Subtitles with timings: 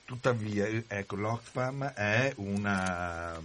[0.06, 3.40] tuttavia, ecco, l'Oxfam è una,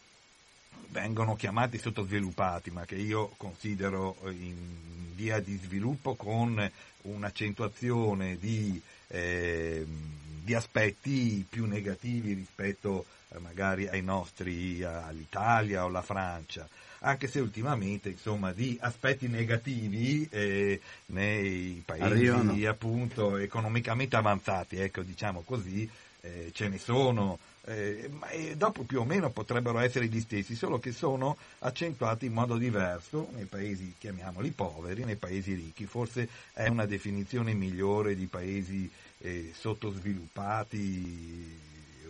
[0.89, 6.71] vengono chiamati sottosviluppati, ma che io considero in via di sviluppo con
[7.01, 16.01] un'accentuazione di, eh, di aspetti più negativi rispetto eh, magari ai nostri, all'Italia o alla
[16.01, 16.67] Francia
[17.05, 22.69] anche se ultimamente insomma, di aspetti negativi eh, nei paesi Arrivano.
[22.69, 25.89] appunto economicamente avanzati, ecco, diciamo così,
[26.21, 30.79] eh, ce ne sono, eh, ma dopo più o meno potrebbero essere gli stessi, solo
[30.79, 35.85] che sono accentuati in modo diverso nei paesi, chiamiamoli poveri, nei paesi ricchi.
[35.85, 38.89] Forse è una definizione migliore di paesi
[39.19, 41.59] eh, sottosviluppati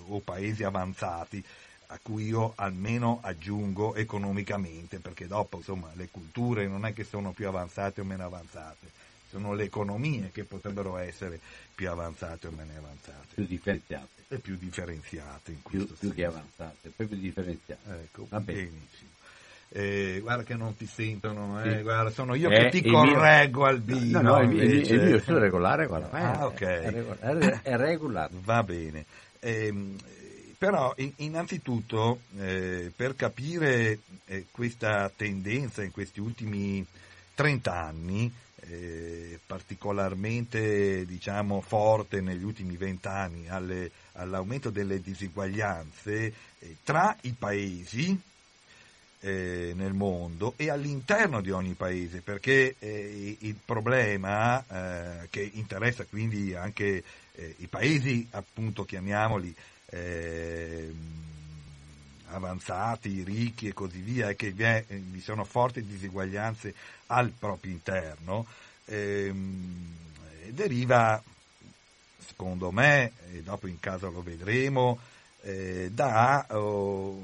[0.08, 1.44] o paesi avanzati
[1.94, 7.32] a cui io almeno aggiungo economicamente, perché dopo insomma le culture non è che sono
[7.34, 8.88] più avanzate o meno avanzate,
[9.30, 11.40] sono le economie che potrebbero essere
[11.76, 13.36] più avanzate o meno avanzate.
[13.36, 14.08] Più differenziate.
[14.30, 16.16] E più differenziate in più, questo più senso.
[16.16, 18.02] che avanzate, proprio differenziate.
[18.04, 18.60] Ecco, Va bene.
[18.64, 19.12] benissimo.
[19.76, 21.82] Eh, guarda che non ti sentono, eh, Sì.
[21.82, 24.22] guarda, sono io Eh, che ti il mio- correggo Albino.
[24.22, 26.10] No, no, il, il- mio è regolare, guarda.
[26.12, 26.62] Ah, è- ok.
[26.62, 28.30] È, regolare, è regolare.
[28.44, 29.06] Va bene.
[29.40, 29.98] Ehm,
[30.64, 36.86] però in- innanzitutto eh, per capire eh, questa tendenza in questi ultimi
[37.36, 38.32] 30 anni,
[38.70, 47.36] eh, particolarmente diciamo, forte negli ultimi 20 anni alle- all'aumento delle disuguaglianze eh, tra i
[47.38, 48.18] paesi,
[49.20, 56.06] eh, nel mondo e all'interno di ogni paese, perché eh, il problema eh, che interessa
[56.06, 59.54] quindi anche eh, i paesi, appunto chiamiamoli
[59.94, 61.12] ehm,
[62.28, 66.74] avanzati, ricchi e così via, è che vi, eh, sono forti disuguaglianze
[67.08, 68.46] al proprio interno,
[68.86, 69.96] ehm,
[70.50, 71.22] deriva,
[72.26, 75.00] secondo me, e dopo in caso lo vedremo,
[75.42, 77.22] eh, da, oh,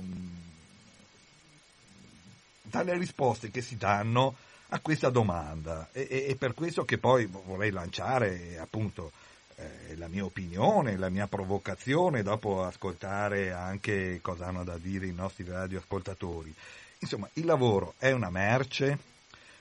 [2.62, 4.36] dalle risposte che si danno
[4.69, 5.89] a questa domanda.
[5.92, 9.12] E, e- e per questo che poi vorrei lanciare appunto
[9.59, 15.13] eh, la mia opinione, la mia provocazione dopo ascoltare anche cosa hanno da dire i
[15.13, 16.53] nostri radioascoltatori.
[17.00, 18.97] Insomma, il lavoro è una merce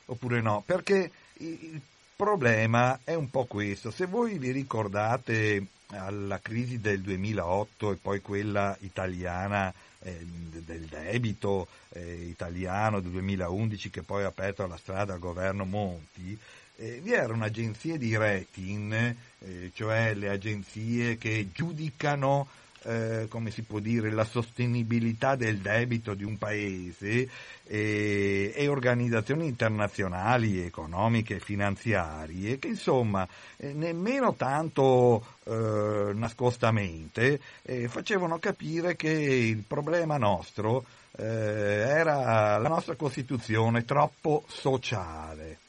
[0.06, 0.62] oppure no?
[0.64, 1.80] Perché il
[2.14, 3.90] problema è un po' questo.
[3.90, 11.66] Se voi vi ricordate alla crisi del 2008 e poi quella italiana eh, del debito
[11.90, 16.38] eh, italiano del 2011 che poi ha aperto la strada al governo Monti,
[16.78, 22.48] eh, vi erano agenzie di rating, eh, cioè le agenzie che giudicano
[22.82, 27.28] eh, come si può dire, la sostenibilità del debito di un paese
[27.64, 33.26] eh, e organizzazioni internazionali, economiche e finanziarie che insomma
[33.56, 40.84] eh, nemmeno tanto eh, nascostamente eh, facevano capire che il problema nostro
[41.16, 45.66] eh, era la nostra Costituzione troppo sociale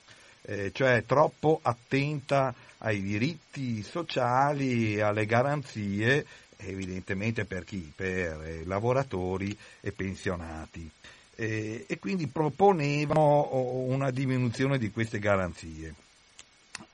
[0.49, 6.25] eh, cioè troppo attenta ai diritti sociali e alle garanzie,
[6.57, 7.91] evidentemente per chi?
[7.95, 10.89] Per eh, lavoratori e pensionati.
[11.35, 15.93] Eh, e quindi proponevano oh, una diminuzione di queste garanzie.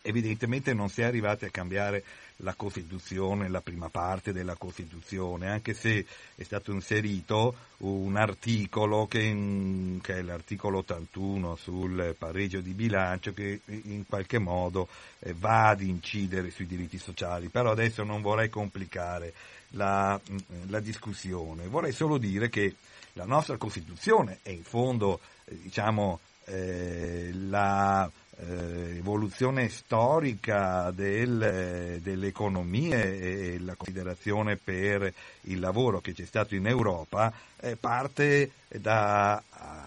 [0.02, 2.04] Evidentemente non si è arrivati a cambiare
[2.38, 6.06] la Costituzione, la prima parte della Costituzione, anche se
[6.36, 13.62] è stato inserito un articolo che, che è l'articolo 81 sul pareggio di bilancio che
[13.68, 14.88] in qualche modo
[15.20, 19.34] eh, va ad incidere sui diritti sociali, però adesso non vorrei complicare
[19.70, 20.20] la,
[20.68, 22.76] la discussione, vorrei solo dire che
[23.14, 32.28] la nostra Costituzione è in fondo eh, diciamo, eh, la eh, evoluzione storica del, delle
[32.28, 39.42] economie e la considerazione per il lavoro che c'è stato in Europa eh, parte da,
[39.50, 39.86] ah,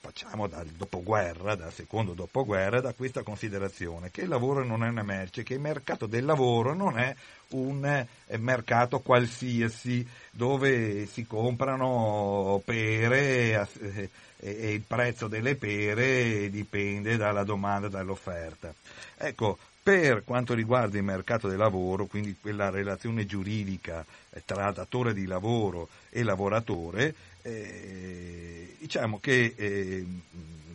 [0.00, 5.04] facciamo dal dopoguerra, dal secondo dopoguerra, da questa considerazione che il lavoro non è una
[5.04, 7.14] merce, che il mercato del lavoro non è
[7.50, 17.16] un eh, mercato qualsiasi dove si comprano pere eh, e il prezzo delle pere dipende
[17.16, 18.74] dalla domanda e dall'offerta.
[19.16, 25.14] Ecco, per quanto riguarda il mercato del lavoro, quindi quella relazione giuridica eh, tra datore
[25.14, 30.06] di lavoro e lavoratore, eh, diciamo che eh,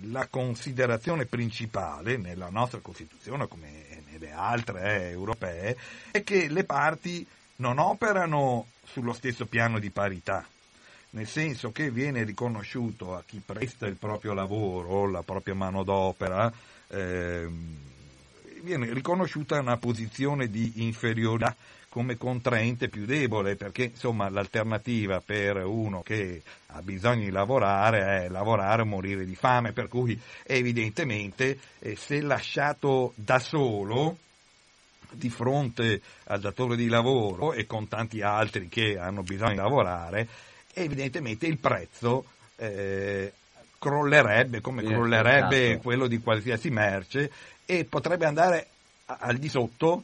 [0.09, 5.77] la considerazione principale nella nostra Costituzione, come nelle altre eh, europee,
[6.11, 7.25] è che le parti
[7.57, 10.45] non operano sullo stesso piano di parità,
[11.15, 16.51] nel senso che viene riconosciuto a chi presta il proprio lavoro, la propria manodopera,
[16.89, 17.77] ehm,
[18.61, 21.55] viene riconosciuta una posizione di inferiorità
[21.87, 28.27] come contraente più debole, perché insomma l'alternativa per uno che ha bisogno di lavorare è
[28.27, 34.17] lavorare o morire di fame, per cui evidentemente eh, se lasciato da solo
[35.11, 40.27] di fronte al datore di lavoro e con tanti altri che hanno bisogno di lavorare,
[40.75, 42.25] evidentemente il prezzo
[42.57, 43.31] eh,
[43.79, 45.81] crollerebbe come Sì, crollerebbe esatto.
[45.81, 47.31] quello di qualsiasi merce
[47.65, 48.67] e potrebbe andare
[49.05, 50.03] al di sotto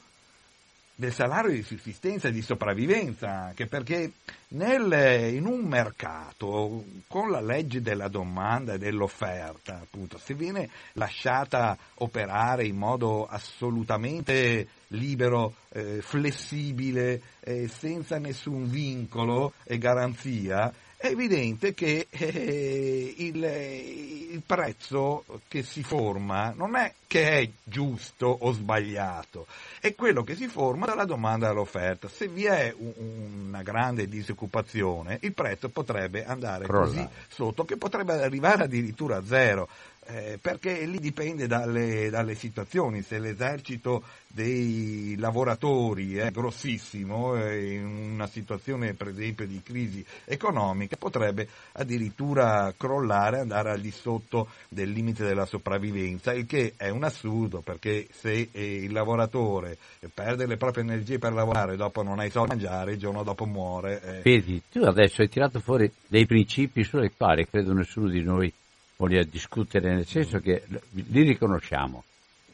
[1.01, 4.11] del salario di sussistenza e di sopravvivenza anche perché
[4.49, 11.75] nel, in un mercato con la legge della domanda e dell'offerta appunto se viene lasciata
[11.95, 21.73] operare in modo assolutamente libero, eh, flessibile, eh, senza nessun vincolo e garanzia, è evidente
[21.73, 29.47] che eh, il, il, prezzo che si forma non è che è giusto o sbagliato,
[29.79, 32.07] è quello che si forma dalla domanda dall'offerta.
[32.07, 36.85] Se vi è un, una grande disoccupazione, il prezzo potrebbe andare Crolla.
[36.85, 39.67] così sotto che potrebbe arrivare addirittura a zero.
[40.13, 47.85] Eh, perché lì dipende dalle, dalle, situazioni, se l'esercito dei lavoratori è grossissimo eh, in
[47.85, 54.89] una situazione per esempio di crisi economica potrebbe addirittura crollare, andare al di sotto del
[54.91, 59.77] limite della sopravvivenza, il che è un assurdo perché se eh, il lavoratore
[60.13, 63.23] perde le proprie energie per lavorare dopo non ha i soldi da mangiare, il giorno
[63.23, 64.01] dopo muore.
[64.01, 64.21] Eh.
[64.23, 68.53] Vedi, tu adesso hai tirato fuori dei principi sulle quali credo nessuno di noi
[69.01, 72.03] voglia discutere, nel senso che li riconosciamo.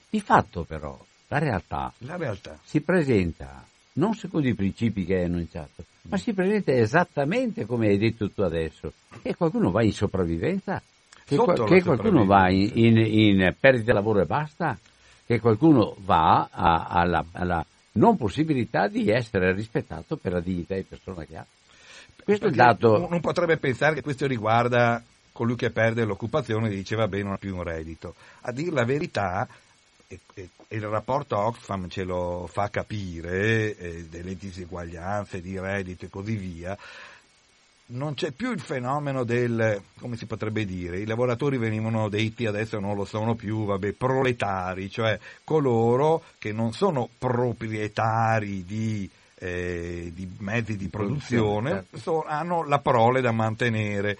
[0.10, 2.58] Di fatto però, la realtà, la realtà.
[2.63, 7.98] si presenta non secondo i principi che hai enunciato, ma si presenta esattamente come hai
[7.98, 10.82] detto tu adesso, che qualcuno va in sopravvivenza,
[11.25, 14.77] che, qua, che qualcuno va in, in, in, perdita di lavoro e basta,
[15.25, 20.84] che qualcuno va a, alla, alla, non possibilità di essere rispettato per la dignità di
[20.84, 21.46] persona che ha.
[22.24, 23.08] Questo Perché è il dato...
[23.10, 25.04] Non potrebbe pensare che questo riguarda
[25.38, 28.15] colui che perde l'occupazione dice va bene non ha più un reddito.
[28.41, 29.48] A dire la verità,
[30.08, 36.10] e, e, il rapporto Oxfam ce lo fa capire, eh, delle diseguaglianze di reddito e
[36.10, 36.75] così via,
[37.89, 42.79] non c'è più il fenomeno del, come si potrebbe dire, i lavoratori venivano detti, adesso
[42.79, 50.27] non lo sono più, vabbè, proletari, cioè coloro che non sono proprietari di, eh, di
[50.39, 51.98] mezzi di produzione, certo.
[52.00, 54.17] so, hanno la prole da mantenere.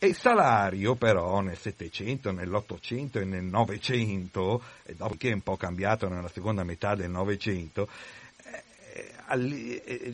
[0.00, 5.40] E il salario però nel 700, nell'Ottocento e nel Novecento, e dopo che è un
[5.40, 7.88] po' cambiato nella seconda metà del Novecento, eh,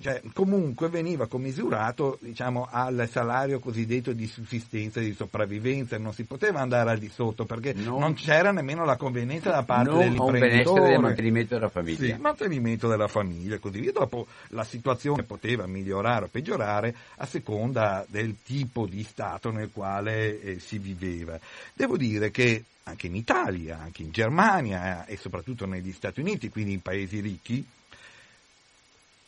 [0.01, 6.25] cioè, comunque veniva commisurato diciamo, al salario cosiddetto di sussistenza e di sopravvivenza, non si
[6.25, 9.99] poteva andare al di sotto perché non, non c'era nemmeno la convenienza da parte non
[10.01, 10.91] dell'imprenditore.
[10.91, 12.15] del mantenimento della famiglia.
[12.15, 13.93] Sì, mantenimento della famiglia, così via.
[13.93, 20.41] Dopo la situazione poteva migliorare o peggiorare a seconda del tipo di stato nel quale
[20.41, 21.39] eh, si viveva.
[21.73, 26.49] Devo dire che anche in Italia, anche in Germania eh, e soprattutto negli Stati Uniti,
[26.49, 27.65] quindi in paesi ricchi,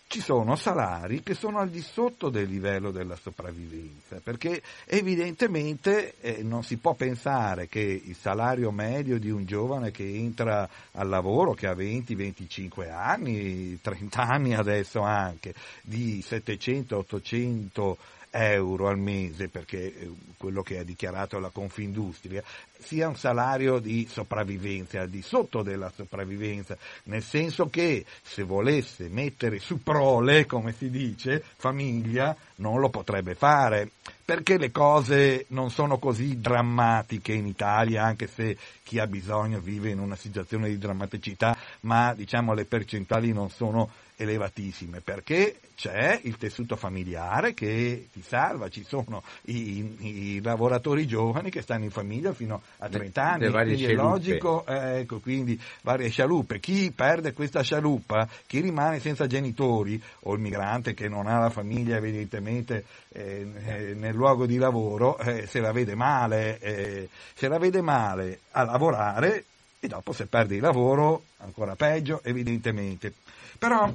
[0.09, 6.43] ci sono salari che sono al di sotto del livello della sopravvivenza, perché evidentemente eh,
[6.43, 11.55] non si può pensare che il salario medio di un giovane che entra al lavoro,
[11.55, 17.97] che ha 20-25 anni, 30 anni adesso anche, di 700-800
[18.31, 22.43] euro al mese, perché eh, quello che ha dichiarato la Confindustria,
[22.79, 29.59] sia un salario di sopravvivenza, di sotto della sopravvivenza, nel senso che se volesse mettere
[29.59, 33.91] su prole, come si dice, famiglia, non lo potrebbe fare,
[34.25, 39.91] perché le cose non sono così drammatiche in Italia, anche se chi ha bisogno vive
[39.91, 46.39] in una situazione di drammaticità, ma diciamo le percentuali non sono elevatissime, perché c'è il
[46.39, 52.33] tessuto familiare che ti salva, ci sono i, i lavoratori giovani che stanno in famiglia
[52.33, 53.93] fino a 30 anni, quindi scialuppe.
[53.93, 56.61] è logico, eh, ecco, quindi varie scialuppe.
[56.61, 61.51] Chi perde questa scialuppa, chi rimane senza genitori o il migrante che non ha la
[61.51, 67.49] famiglia evidentemente eh, eh nel luogo di lavoro, eh, se la vede male, eh, se
[67.49, 69.45] la vede male a lavorare
[69.79, 73.13] e dopo se perde il lavoro ancora peggio evidentemente.
[73.59, 73.93] Però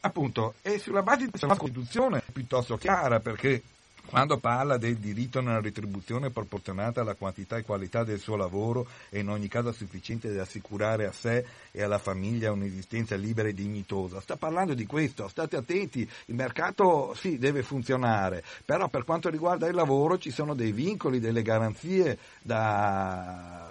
[0.00, 3.62] appunto è sulla base di questa Costituzione piuttosto chiara perché
[4.04, 8.86] quando parla del diritto a una retribuzione proporzionata alla quantità e qualità del suo lavoro
[9.08, 13.54] e in ogni caso sufficiente ad assicurare a sé e alla famiglia un'esistenza libera e
[13.54, 19.30] dignitosa, sta parlando di questo, state attenti, il mercato sì deve funzionare, però per quanto
[19.30, 23.70] riguarda il lavoro ci sono dei vincoli, delle garanzie da,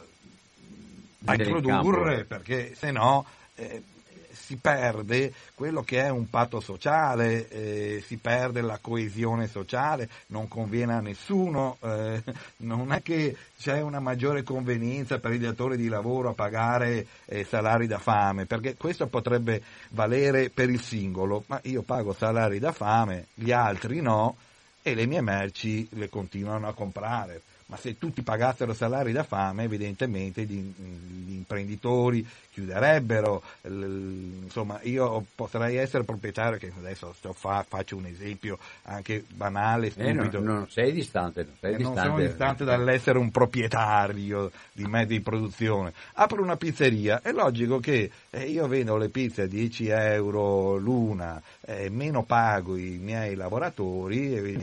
[1.20, 3.26] da introdurre perché se no...
[3.56, 3.84] Eh,
[4.52, 10.50] si perde quello che è un patto sociale, eh, si perde la coesione sociale, non
[10.50, 12.22] conviene a nessuno, eh,
[12.58, 17.46] non è che c'è una maggiore convenienza per i datori di lavoro a pagare eh,
[17.46, 22.74] salari da fame, perché questo potrebbe valere per il singolo, ma io pago salari da
[22.74, 24.36] fame, gli altri no
[24.82, 27.42] e le mie merci le continuano a comprare
[27.72, 35.78] ma se tutti pagassero salari da fame evidentemente gli, gli imprenditori chiuderebbero, insomma io potrei
[35.78, 40.38] essere proprietario, che adesso fa, faccio un esempio anche banale, stupido.
[40.38, 42.02] Eh, non, non, sei distante, non sei eh, distante.
[42.02, 45.94] Non sono distante dall'essere un proprietario di mezzi di produzione.
[46.16, 51.42] Apro una pizzeria, è logico che eh, io vendo le pizze a 10 euro l'una,
[51.62, 54.58] eh, meno pago i miei lavoratori, e vi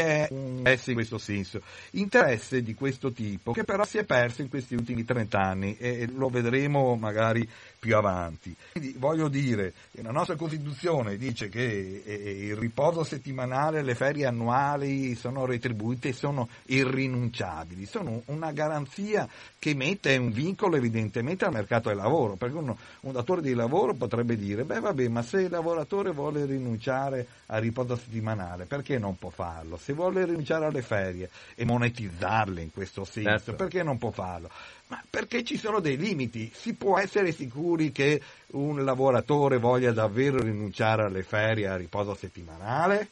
[0.00, 1.60] è un in questo senso.
[1.92, 6.08] Interesse di questo tipo che però si è perso in questi ultimi 30 anni e
[6.12, 7.46] lo vedremo magari
[7.82, 8.54] più avanti.
[8.70, 9.72] Quindi voglio dire,
[10.02, 16.12] la nostra Costituzione dice che eh, il riposo settimanale le ferie annuali sono retribuite e
[16.12, 22.56] sono irrinunciabili, sono una garanzia che mette un vincolo evidentemente al mercato del lavoro, perché
[22.56, 27.26] uno, un datore di lavoro potrebbe dire, beh vabbè, ma se il lavoratore vuole rinunciare
[27.46, 29.76] al riposo settimanale, perché non può farlo?
[29.76, 33.54] Se vuole rinunciare alle ferie e monetizzarle in questo senso, certo.
[33.54, 34.48] perché non può farlo?
[34.92, 36.52] Ma perché ci sono dei limiti?
[36.54, 43.08] Si può essere sicuri che un lavoratore voglia davvero rinunciare alle ferie a riposo settimanale?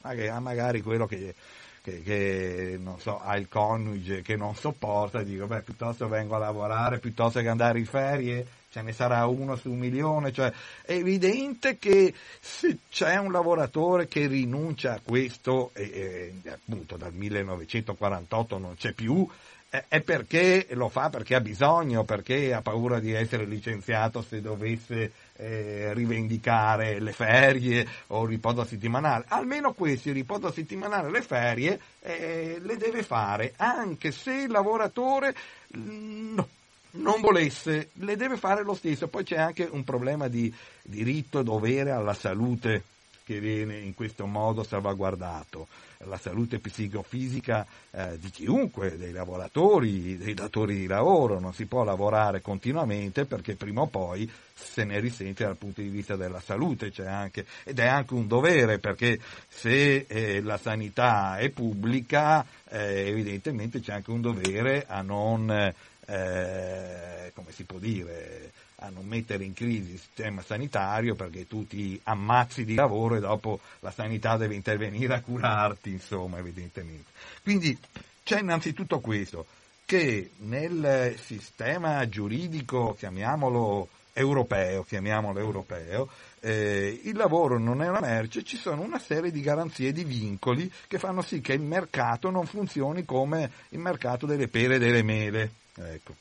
[0.00, 1.34] Magari quello che,
[1.82, 6.98] che, che so, ha il coniuge che non sopporta, dico, beh, piuttosto vengo a lavorare
[6.98, 11.76] piuttosto che andare in ferie, ce ne sarà uno su un milione, cioè è evidente
[11.76, 18.76] che se c'è un lavoratore che rinuncia a questo, e, e appunto dal 1948 non
[18.76, 19.28] c'è più,
[19.70, 25.12] è perché lo fa perché ha bisogno, perché ha paura di essere licenziato se dovesse
[25.36, 29.24] eh, rivendicare le ferie o il riposo settimanale.
[29.28, 34.50] Almeno questo, il riposo settimanale e le ferie, eh, le deve fare, anche se il
[34.50, 35.34] lavoratore
[35.76, 36.48] mm, no,
[36.92, 39.08] non volesse, le deve fare lo stesso.
[39.08, 42.82] Poi c'è anche un problema di diritto e dovere alla salute
[43.28, 45.68] che viene in questo modo salvaguardato.
[46.04, 51.84] La salute psicofisica eh, di chiunque, dei lavoratori, dei datori di lavoro, non si può
[51.84, 56.90] lavorare continuamente perché prima o poi se ne risente dal punto di vista della salute
[57.04, 63.80] anche, ed è anche un dovere perché se eh, la sanità è pubblica eh, evidentemente
[63.80, 69.54] c'è anche un dovere a non, eh, come si può dire, a non mettere in
[69.54, 74.54] crisi il sistema sanitario perché tu ti ammazzi di lavoro e dopo la sanità deve
[74.54, 77.10] intervenire a curarti, insomma, evidentemente.
[77.42, 77.76] Quindi
[78.22, 79.46] c'è innanzitutto questo,
[79.84, 86.08] che nel sistema giuridico, chiamiamolo europeo, chiamiamolo europeo,
[86.40, 90.70] eh, il lavoro non è una merce, ci sono una serie di garanzie di vincoli
[90.86, 95.02] che fanno sì che il mercato non funzioni come il mercato delle pere e delle
[95.02, 95.50] mele.
[95.74, 96.14] Ecco.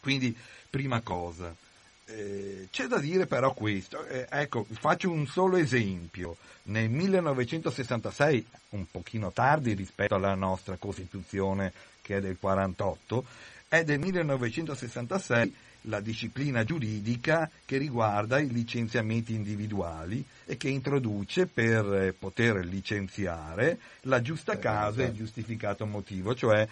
[0.00, 0.36] Quindi,
[0.68, 1.54] prima cosa.
[2.06, 6.36] Eh, c'è da dire però questo, eh, ecco, faccio un solo esempio.
[6.64, 13.24] Nel 1966, un pochino tardi rispetto alla nostra Costituzione che è del 48,
[13.68, 15.54] è del 1966
[15.86, 23.78] la disciplina giuridica che riguarda i licenziamenti individuali e che introduce per eh, poter licenziare
[24.02, 26.66] la giusta causa e il giustificato motivo, cioè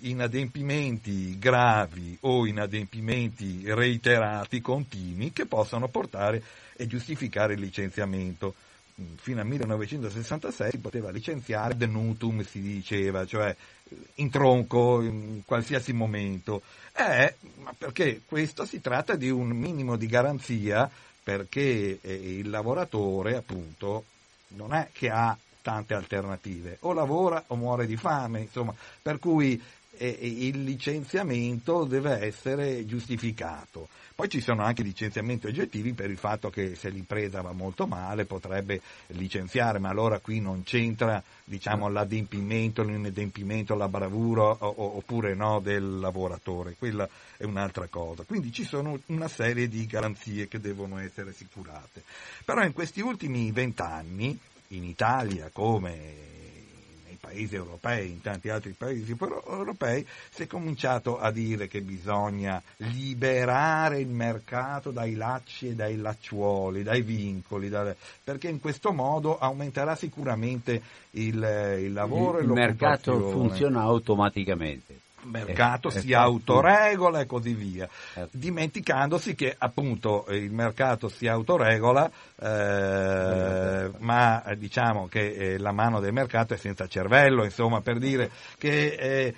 [0.00, 6.42] inadempimenti gravi o inadempimenti reiterati continui che possano portare
[6.76, 8.54] e giustificare il licenziamento
[9.16, 13.54] fino al 1966 si poteva licenziare de nutum, si diceva, cioè
[14.16, 16.62] in tronco in qualsiasi momento.
[16.94, 17.34] Eh,
[17.76, 20.90] perché questo si tratta di un minimo di garanzia
[21.22, 24.04] perché eh, il lavoratore appunto
[24.48, 29.62] non è che ha tante alternative, o lavora o muore di fame, insomma, per cui
[30.06, 33.88] il licenziamento deve essere giustificato.
[34.18, 38.24] Poi ci sono anche licenziamenti oggettivi per il fatto che se l'impresa va molto male
[38.24, 46.00] potrebbe licenziare, ma allora qui non c'entra diciamo, l'adempimento, l'inadempimento, la bravura oppure no del
[46.00, 48.24] lavoratore, quella è un'altra cosa.
[48.24, 52.02] Quindi ci sono una serie di garanzie che devono essere assicurate.
[52.44, 54.36] Però in questi ultimi vent'anni,
[54.68, 56.37] in Italia come
[57.28, 64.00] paesi europei, in tanti altri paesi europei, si è cominciato a dire che bisogna liberare
[64.00, 69.94] il mercato dai lacci e dai lacciuoli, dai vincoli, da, perché in questo modo aumenterà
[69.94, 70.80] sicuramente
[71.12, 71.34] il,
[71.80, 77.88] il lavoro il, e il mercato funziona automaticamente mercato eh, si autoregola e così via,
[78.14, 78.28] eh.
[78.30, 86.12] dimenticandosi che appunto il mercato si autoregola, eh, ma diciamo che eh, la mano del
[86.12, 89.34] mercato è senza cervello, insomma, per dire che eh,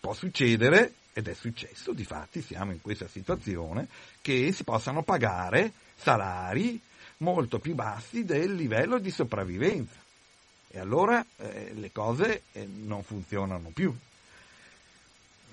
[0.00, 3.88] può succedere, ed è successo, di fatti siamo in questa situazione,
[4.20, 6.80] che si possano pagare salari
[7.18, 9.98] molto più bassi del livello di sopravvivenza.
[10.72, 13.94] e allora eh, le cose eh, non funzionano più.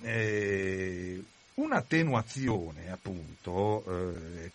[0.01, 1.23] Eh,
[1.55, 3.83] un'attenuazione, appunto,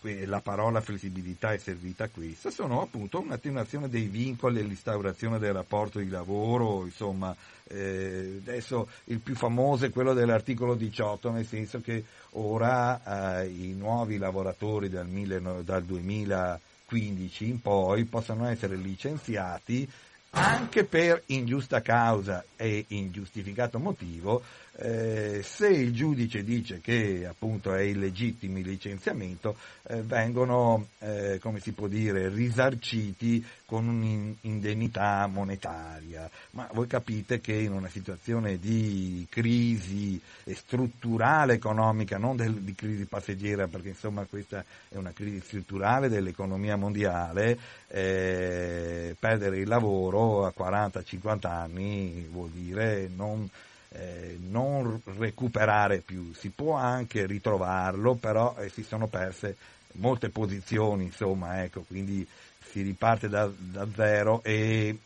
[0.01, 5.53] eh, la parola flessibilità è servita a questo, sono appunto un'attenuazione dei vincoli, l'instaurazione del
[5.53, 7.35] rapporto di lavoro, insomma,
[7.67, 13.73] eh, adesso il più famoso è quello dell'articolo 18, nel senso che ora eh, i
[13.73, 19.89] nuovi lavoratori dal, mille, dal 2015 in poi possono essere licenziati
[20.35, 24.41] anche per ingiusta causa e ingiustificato motivo
[24.75, 31.59] eh, se il giudice dice che appunto è illegittimo il licenziamento, eh, vengono, eh, come
[31.59, 36.29] si può dire, risarciti con un'indennità monetaria.
[36.51, 43.05] Ma voi capite che in una situazione di crisi strutturale economica, non del, di crisi
[43.05, 47.57] passeggera, perché insomma questa è una crisi strutturale dell'economia mondiale,
[47.87, 53.47] eh, perdere il lavoro a 40-50 anni vuol dire non
[53.93, 59.55] eh, non recuperare più, si può anche ritrovarlo, però eh, si sono perse
[59.93, 62.27] molte posizioni, insomma, ecco, quindi
[62.69, 64.97] si riparte da, da zero e,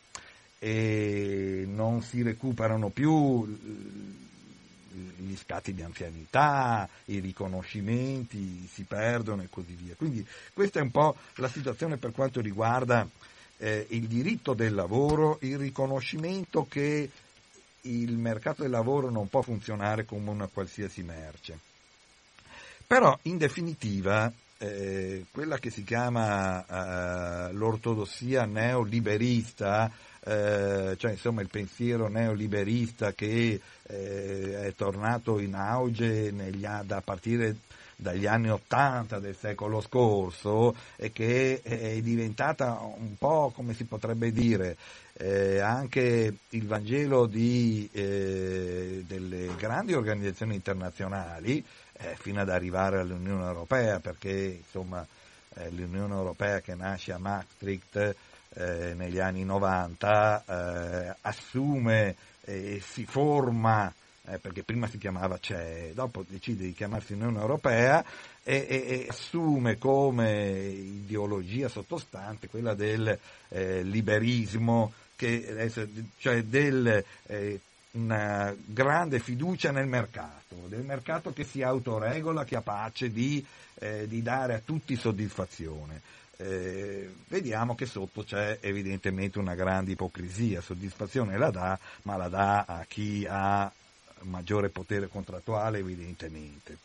[0.58, 3.46] e, non si recuperano più
[5.16, 9.94] gli scatti di anzianità, i riconoscimenti si perdono e così via.
[9.94, 13.06] Quindi questa è un po' la situazione per quanto riguarda
[13.58, 17.10] eh, il diritto del lavoro, il riconoscimento che
[17.82, 21.58] il mercato del lavoro non può funzionare come una qualsiasi merce.
[22.86, 31.48] Però in definitiva eh, quella che si chiama eh, l'ortodossia neoliberista, eh, cioè insomma il
[31.48, 37.56] pensiero neoliberista che eh, è tornato in auge negli, a partire
[38.00, 44.30] dagli anni Ottanta del secolo scorso e che è diventata un po' come si potrebbe
[44.30, 44.76] dire
[45.14, 53.44] eh, anche il Vangelo di, eh, delle grandi organizzazioni internazionali eh, fino ad arrivare all'Unione
[53.46, 55.04] Europea perché insomma
[55.54, 58.14] eh, l'Unione Europea che nasce a Maastricht
[58.54, 63.92] eh, negli anni 90 eh, assume e si forma
[64.30, 68.04] eh, perché prima si chiamava CE, dopo decide di chiamarsi Unione Europea
[68.42, 75.70] e, e, e assume come ideologia sottostante quella del eh, liberismo, che,
[76.18, 77.60] cioè del, eh,
[77.92, 83.44] una grande fiducia nel mercato, del mercato che si autoregola, capace di,
[83.80, 86.00] eh, di dare a tutti soddisfazione.
[86.40, 92.64] Eh, vediamo che sotto c'è evidentemente una grande ipocrisia, soddisfazione la dà, ma la dà
[92.64, 93.70] a chi ha
[94.22, 96.76] maggiore potere contrattuale evidentemente.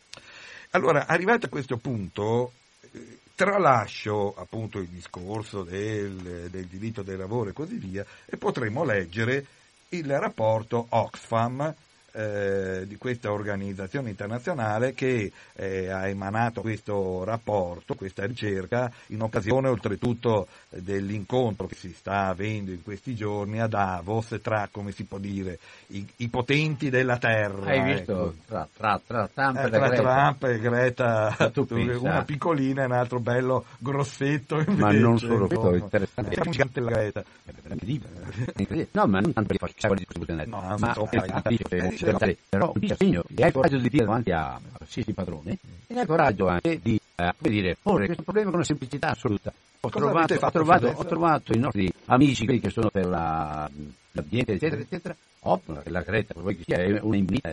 [0.70, 2.52] Allora, arrivato a questo punto,
[2.92, 8.84] eh, tralascio appunto il discorso del, del diritto del lavoro e così via e potremo
[8.84, 9.46] leggere
[9.90, 11.74] il rapporto Oxfam
[12.14, 19.68] eh, di questa organizzazione internazionale che eh, ha emanato questo rapporto, questa ricerca, in occasione
[19.68, 25.18] oltretutto dell'incontro che si sta avendo in questi giorni a Davos tra, come si può
[25.18, 27.70] dire, i, i potenti della Terra.
[27.70, 28.28] Hai visto?
[28.28, 28.34] Ecco.
[28.46, 31.36] Tra, tra, tra, Trump, eh, tra Trump e Greta,
[31.98, 34.58] una piccolina e un altro bello grossetto.
[34.58, 36.34] Invece, ma non solo questo, è interessante.
[36.34, 37.24] È gigante la Greta.
[38.92, 40.94] No, ma non tanto di fare discussione, no, ma,
[42.12, 45.58] ma è, però un segno che hai il coraggio di dire davanti a qualsiasi padrone
[45.86, 49.52] e hai il coraggio anche di eh, dire, porre questo problema con una semplicità assoluta.
[49.80, 53.70] Ho trovato, ho, trovato, ho trovato, i nostri amici, quelli che sono per la,
[54.12, 57.52] l'ambiente, eccetera, eccetera, opera la Greta, vuoi che sia, è un'immunità.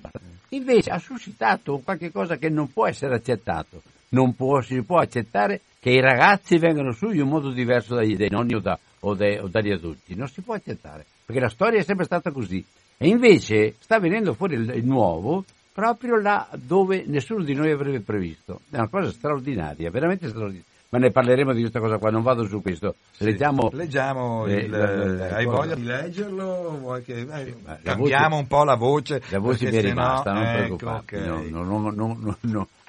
[0.49, 3.81] Invece ha suscitato qualcosa che non può essere accettato.
[4.09, 8.15] Non può, si può accettare che i ragazzi vengano su in un modo diverso dai,
[8.15, 10.15] dai nonni o, da, o, dai, o dagli adulti.
[10.15, 12.63] Non si può accettare, perché la storia è sempre stata così.
[13.03, 18.61] E invece sta venendo fuori il, nuovo proprio là dove nessuno di noi avrebbe previsto.
[18.69, 22.45] È una cosa straordinaria, veramente straordinaria ma ne parleremo di questa cosa qua, non vado
[22.45, 22.95] su questo.
[23.19, 27.01] Leggiamo, sì, leggiamo il, il, hai voglia di leggerlo?
[27.03, 29.21] Che, eh, cambiamo voce, un po' la voce.
[29.29, 31.15] La voce mi è rimasta, no, non ecco, preoccuparti.
[31.15, 31.49] Okay.
[31.49, 31.91] No, no,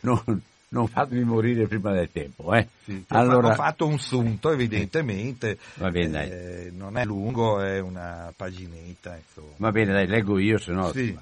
[0.00, 0.24] no,
[0.72, 2.52] non fatemi morire prima del tempo.
[2.54, 2.68] Eh.
[2.84, 3.48] Sì, allora...
[3.48, 5.58] Ho fatto un sunto, evidentemente.
[5.74, 9.16] Va bene, eh, non è lungo, è una paginetta.
[9.16, 9.54] Insomma.
[9.56, 10.90] Va bene, dai, leggo io, se no.
[10.92, 11.16] Sì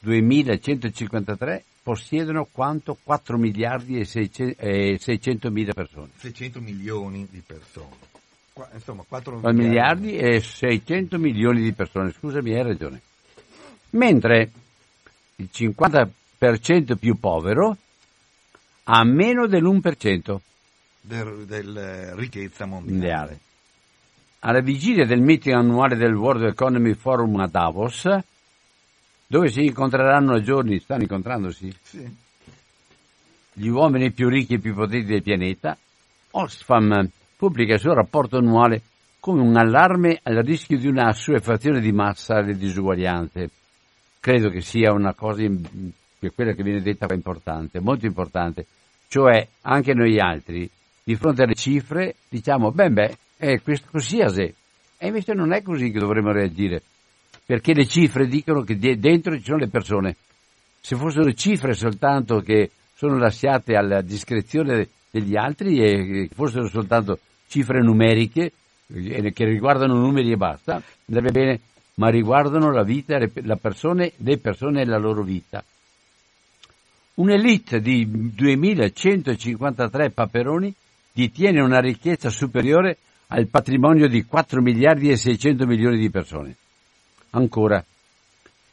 [0.00, 6.10] 2153 possiedono quanto 4 miliardi e 600 mila persone.
[6.18, 7.96] 600 milioni di persone.
[8.52, 9.62] Qua, insomma, 4 miliardi.
[9.62, 12.12] miliardi e 600 milioni di persone.
[12.12, 13.00] Scusami, hai ragione.
[13.90, 14.50] Mentre
[15.36, 17.74] il 50% più povero
[18.84, 20.36] ha meno dell'1%
[21.00, 23.38] della del ricchezza mondiale.
[24.40, 28.06] Alla vigilia del meeting annuale del World Economy Forum a Davos,
[29.28, 31.72] dove si incontreranno a giorni, stanno incontrandosi?
[31.82, 32.16] Sì.
[33.52, 35.76] Gli uomini più ricchi e più potenti del pianeta,
[36.30, 38.80] Oxfam pubblica il suo rapporto annuale
[39.20, 43.50] come un allarme al rischio di una assuefazione di massa alle disuguaglianze.
[44.20, 48.64] Credo che sia una cosa, che quella che viene detta importante, molto importante.
[49.08, 50.68] Cioè, anche noi altri,
[51.04, 54.18] di fronte alle cifre, diciamo, beh, beh, è questo così.
[54.20, 54.54] E
[55.06, 56.82] invece non è così che dovremmo reagire,
[57.48, 60.16] perché le cifre dicono che dentro ci sono le persone.
[60.82, 67.80] Se fossero cifre soltanto che sono lasciate alla discrezione degli altri e fossero soltanto cifre
[67.80, 68.52] numeriche
[68.86, 71.60] che riguardano numeri e basta, andrebbe bene,
[71.94, 75.64] ma riguardano la vita, la persone, le persone e la loro vita.
[77.14, 80.74] Un'elite di 2153 paperoni
[81.10, 86.54] detiene una ricchezza superiore al patrimonio di 4 miliardi e 600 milioni di persone.
[87.30, 87.84] Ancora,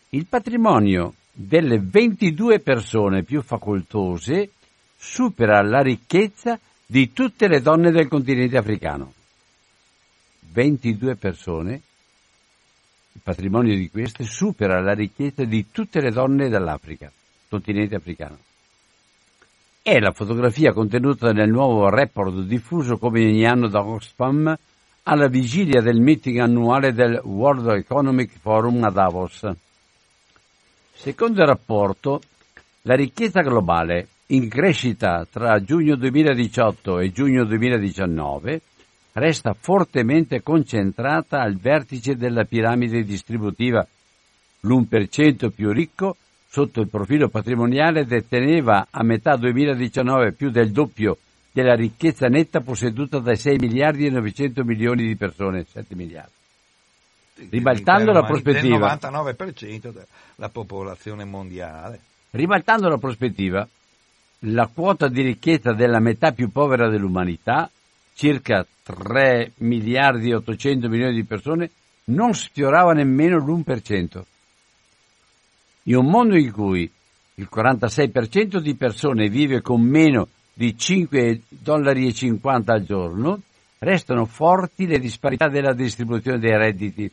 [0.09, 4.51] il patrimonio delle 22 persone più facoltose
[4.97, 9.13] supera la ricchezza di tutte le donne del continente africano.
[10.51, 11.81] 22 persone,
[13.11, 17.11] il patrimonio di queste supera la ricchezza di tutte le donne dell'Africa,
[17.49, 18.37] continente africano.
[19.81, 24.57] È la fotografia contenuta nel nuovo report diffuso come ogni anno da Oxfam
[25.07, 29.47] alla vigilia del meeting annuale del World Economic Forum a Davos.
[30.93, 32.21] Secondo il rapporto,
[32.83, 38.61] la ricchezza globale in crescita tra giugno 2018 e giugno 2019
[39.13, 43.85] resta fortemente concentrata al vertice della piramide distributiva.
[44.61, 46.15] L'1% più ricco
[46.49, 51.17] sotto il profilo patrimoniale deteneva a metà 2019 più del doppio
[51.55, 56.33] della ricchezza netta posseduta dai 6 miliardi e 900 milioni di persone, 7 miliardi.
[57.49, 62.01] Ribaltando la prospettiva, il 99% della popolazione mondiale.
[62.31, 63.65] Ribaltando la prospettiva,
[64.39, 67.71] la quota di ricchezza della metà più povera dell'umanità,
[68.13, 71.69] circa 3 miliardi e 800 milioni di persone,
[72.07, 74.21] non sfiorava nemmeno l'1%.
[75.83, 76.91] In un mondo in cui
[77.35, 82.13] il 46% di persone vive con meno di 5,50 dollari
[82.65, 83.41] al giorno,
[83.79, 87.11] restano forti le disparità della distribuzione dei redditi.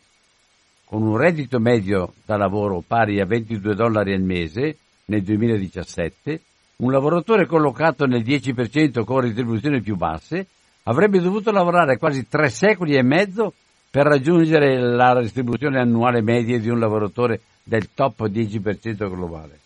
[0.84, 4.76] Con un reddito medio da lavoro pari a 22 dollari al mese
[5.06, 6.40] nel 2017,
[6.76, 10.46] un lavoratore collocato nel 10% con retribuzioni più basse
[10.84, 13.52] avrebbe dovuto lavorare quasi tre secoli e mezzo
[13.90, 19.61] per raggiungere la retribuzione annuale media di un lavoratore del top 10% globale.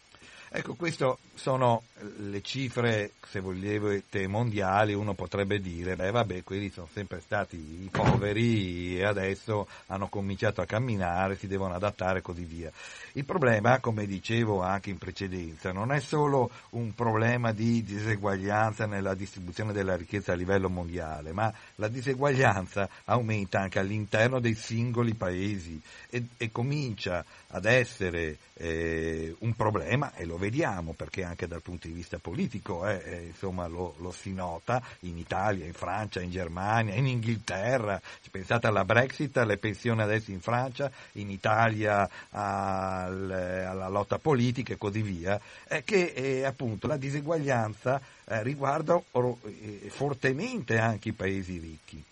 [0.49, 1.83] Ecco, queste sono
[2.19, 7.89] le cifre, se volete, mondiali, uno potrebbe dire, beh vabbè, quelli sono sempre stati i
[7.91, 12.71] poveri e adesso hanno cominciato a camminare, si devono adattare e così via.
[13.13, 19.15] Il problema, come dicevo anche in precedenza, non è solo un problema di diseguaglianza nella
[19.15, 25.81] distribuzione della ricchezza a livello mondiale, ma la diseguaglianza aumenta anche all'interno dei singoli paesi
[26.09, 27.25] e, e comincia
[27.57, 32.87] ad essere eh, un problema, e lo vediamo perché anche dal punto di vista politico
[32.87, 38.01] eh, eh, insomma, lo, lo, si nota in Italia, in Francia, in Germania, in Inghilterra,
[38.31, 44.79] pensate alla Brexit, alle pensioni adesso in Francia, in Italia al, alla lotta politica e
[44.79, 51.13] così via, eh, che eh, appunto la diseguaglianza eh, riguarda or, eh, fortemente anche i
[51.13, 52.05] paesi ricchi.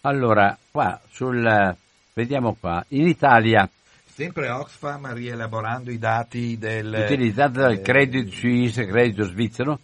[0.00, 1.76] Allora, qua sul,
[2.12, 3.68] vediamo qua, in Italia
[4.14, 7.02] Sempre Oxfam rielaborando i dati del...
[7.04, 9.80] Utilizzato dal eh, Credit Suisse, credito svizzero,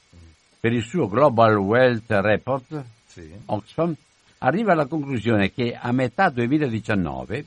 [0.61, 3.29] per il suo Global Wealth Report, sì.
[3.47, 3.93] Oxfam
[4.39, 7.45] arriva alla conclusione che a metà 2019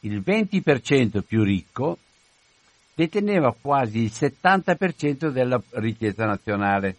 [0.00, 1.98] il 20% più ricco
[2.96, 6.96] deteneva quasi il 70% della ricchezza nazionale.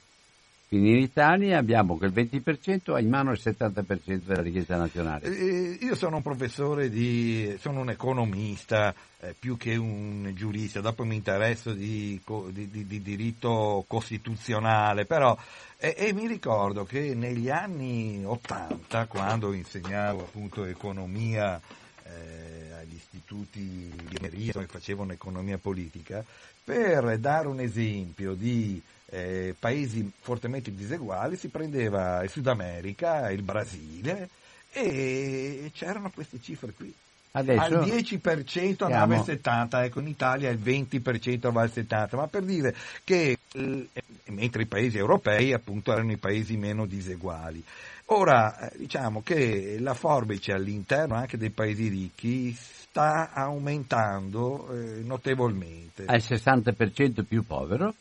[0.69, 5.25] Quindi in Italia abbiamo che il 20% ha in mano il 70% della richiesta nazionale.
[5.25, 11.03] Eh, io sono un professore di, sono un economista eh, più che un giurista, dopo
[11.05, 15.35] mi interesso di, di, di diritto costituzionale, però
[15.75, 21.59] e, e, mi ricordo che negli anni 80, quando insegnavo appunto economia
[22.03, 26.23] eh, agli istituti di Meria, che facevano economia politica,
[26.63, 33.41] per dare un esempio di eh, paesi fortemente diseguali si prendeva il Sud America, il
[33.41, 34.29] Brasile
[34.71, 36.93] e c'erano queste cifre qui.
[37.31, 42.27] Adesso al 10% andava il 70%, ecco in Italia il 20% va al 70%, ma
[42.27, 43.87] per dire che eh,
[44.25, 47.63] mentre i paesi europei appunto erano i paesi meno diseguali.
[48.05, 56.05] Ora, eh, diciamo che la forbice all'interno anche dei paesi ricchi sta aumentando eh, notevolmente.
[56.05, 57.93] Al 60% più povero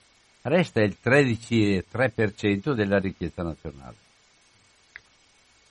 [0.48, 3.94] resta il 13,3% della ricchezza nazionale.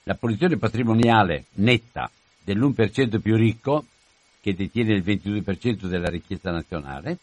[0.03, 2.09] La posizione patrimoniale netta
[2.43, 3.85] dell'1% più ricco,
[4.39, 7.17] che detiene il 22% della ricchezza nazionale,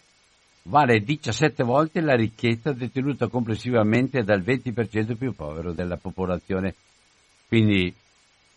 [0.64, 6.74] vale 17 volte la ricchezza detenuta complessivamente dal 20% più povero della popolazione.
[7.48, 7.94] Quindi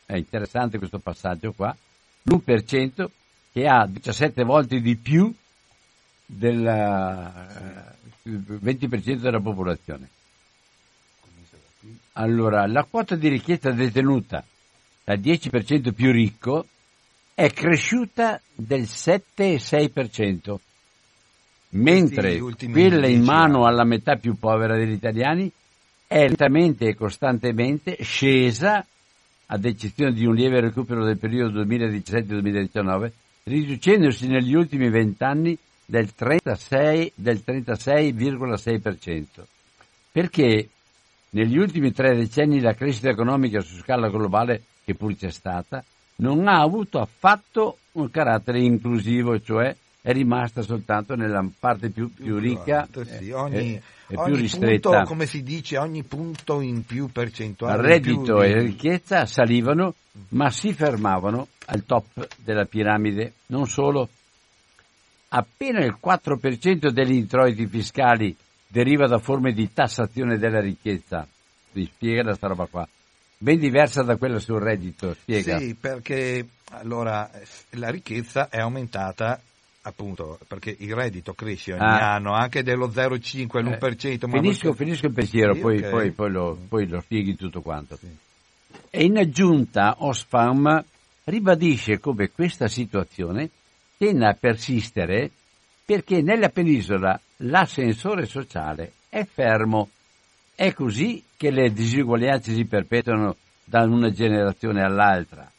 [0.06, 1.76] è interessante questo passaggio qua.
[2.24, 3.08] L'1%
[3.54, 5.34] che ha 17 volte di più
[6.30, 6.62] del
[8.24, 10.10] 20% eh, della popolazione.
[12.14, 14.44] Allora, la quota di ricchezza detenuta
[15.04, 16.66] dal 10% più ricco
[17.34, 20.56] è cresciuta del 7,6%,
[21.70, 25.50] mentre quella in mano alla metà più povera degli italiani
[26.08, 28.86] è lentamente e costantemente scesa,
[29.50, 33.12] ad eccezione di un lieve recupero del periodo 2017-2019,
[33.44, 35.58] riducendosi negli ultimi vent'anni
[35.88, 39.24] del, 36, del 36,6%.
[40.12, 40.70] Perché
[41.30, 45.84] negli ultimi tre decenni la crescita economica su scala globale, che pur c'è stata,
[46.18, 52.38] non ha avuto affatto un carattere inclusivo, cioè è rimasta soltanto nella parte più, più
[52.38, 54.90] ricca sì, ogni, e, e più ristretta.
[54.90, 57.82] Punto, come si dice, ogni punto in più percentuale.
[57.82, 59.94] Reddito e ricchezza salivano,
[60.30, 63.34] ma si fermavano al top della piramide.
[63.48, 64.10] Non solo,
[65.30, 68.36] appena il 4% degli introiti fiscali
[68.68, 71.28] deriva da forme di tassazione della ricchezza.
[71.72, 72.88] Vi spiega questa roba qua.
[73.40, 75.60] Ben diversa da quella sul reddito, spiega.
[75.60, 77.30] Sì, perché allora
[77.72, 79.40] la ricchezza è aumentata
[79.88, 82.16] appunto perché il reddito cresce ogni ah.
[82.16, 84.06] anno anche dello 0,5 all'1%.
[84.06, 85.90] Eh, finisco, finisco, il pensiero, sì, poi, okay.
[85.90, 87.96] poi, poi, lo, poi, lo, spieghi tutto quanto.
[87.96, 88.08] Sì.
[88.90, 90.84] E in aggiunta Osfam
[91.24, 93.50] ribadisce come questa situazione
[93.98, 95.32] tende a persistere
[95.84, 99.90] perché nella penisola l'ascensore sociale è fermo.
[100.54, 105.50] È così che le disuguaglianze si perpetuano da una generazione all'altra.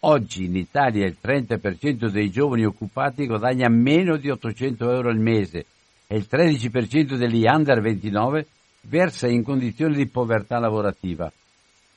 [0.00, 5.66] Oggi in Italia il 30% dei giovani occupati guadagna meno di 800 euro al mese
[6.06, 8.46] e il 13% degli under 29
[8.82, 11.30] versa in condizioni di povertà lavorativa.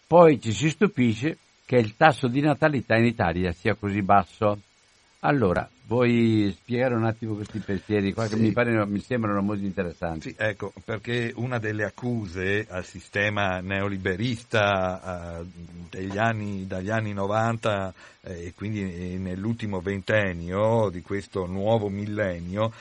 [0.07, 4.59] Poi ci si stupisce che il tasso di natalità in Italia sia così basso.
[5.23, 8.33] Allora, vuoi spiegare un attimo questi pensieri qua sì.
[8.33, 10.29] che mi, pare, mi, sembrano molto interessanti?
[10.29, 15.45] Sì, ecco, perché una delle accuse al sistema neoliberista eh,
[15.91, 22.73] degli anni, dagli anni 90 eh, e quindi nell'ultimo ventennio di questo nuovo millennio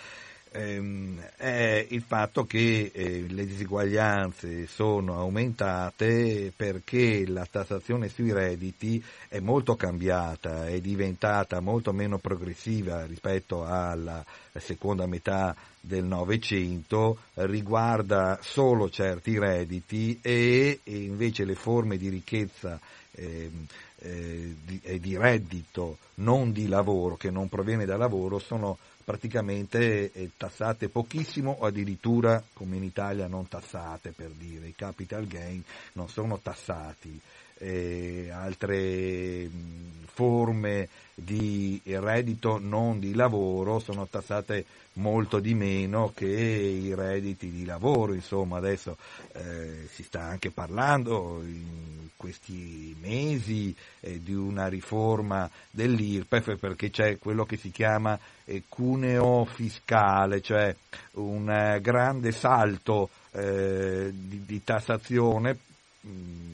[0.53, 9.39] è il fatto che eh, le disuguaglianze sono aumentate perché la tassazione sui redditi è
[9.39, 14.25] molto cambiata, è diventata molto meno progressiva rispetto alla
[14.59, 22.79] seconda metà del Novecento, riguarda solo certi redditi e, e invece le forme di ricchezza
[23.13, 23.67] ehm,
[24.01, 30.31] eh, di, di reddito non di lavoro, che non proviene da lavoro, sono praticamente eh,
[30.37, 35.63] tassate pochissimo o addirittura come in Italia non tassate per dire, i capital gain
[35.95, 37.21] non sono tassati,
[37.61, 46.27] eh, altre mh, forme di reddito non di lavoro sono tassate molto di meno che
[46.27, 48.97] i redditi di lavoro, insomma adesso
[49.33, 57.19] eh, si sta anche parlando in questi mesi eh, di una riforma dell'IRPEF perché c'è
[57.19, 60.75] quello che si chiama eh, cuneo fiscale, cioè
[61.13, 65.57] un eh, grande salto eh, di, di, tassazione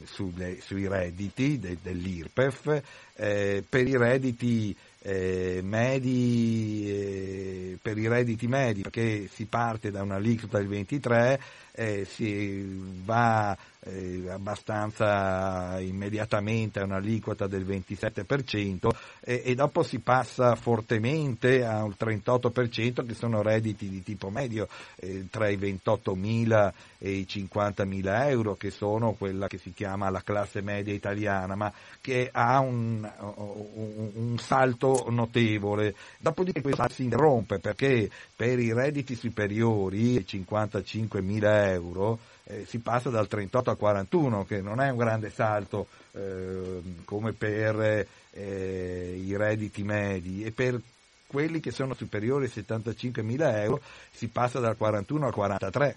[0.05, 2.83] sulle, sui redditi de, dell'IRPEF
[3.15, 10.03] eh, per i redditi eh, medi eh, per i redditi medi, perché si parte da
[10.03, 11.41] un'aliquota del 23,
[11.73, 12.65] eh, si
[13.05, 18.89] va eh, abbastanza immediatamente a un'aliquota del 27%
[19.20, 24.68] e, e, dopo si passa fortemente a un 38% che sono redditi di tipo medio
[24.97, 30.22] eh, tra i 28.000 e i 50.000 euro che sono quella che si chiama la
[30.22, 35.95] classe media italiana ma che ha un, un, un salto notevole.
[36.18, 42.18] Dopodiché questo si interrompe perché per i redditi superiori, 55.000 euro,
[42.49, 47.33] eh, si passa dal 38 al 41, che non è un grande salto eh, come
[47.33, 50.81] per eh, i redditi medi, e per
[51.27, 53.81] quelli che sono superiori ai 75.000 euro
[54.13, 55.97] si passa dal 41 al 43.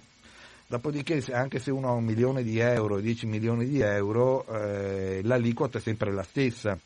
[0.65, 5.79] Dopodiché, anche se uno ha un milione di euro, 10 milioni di euro, eh, l'aliquota
[5.79, 6.77] è sempre la stessa.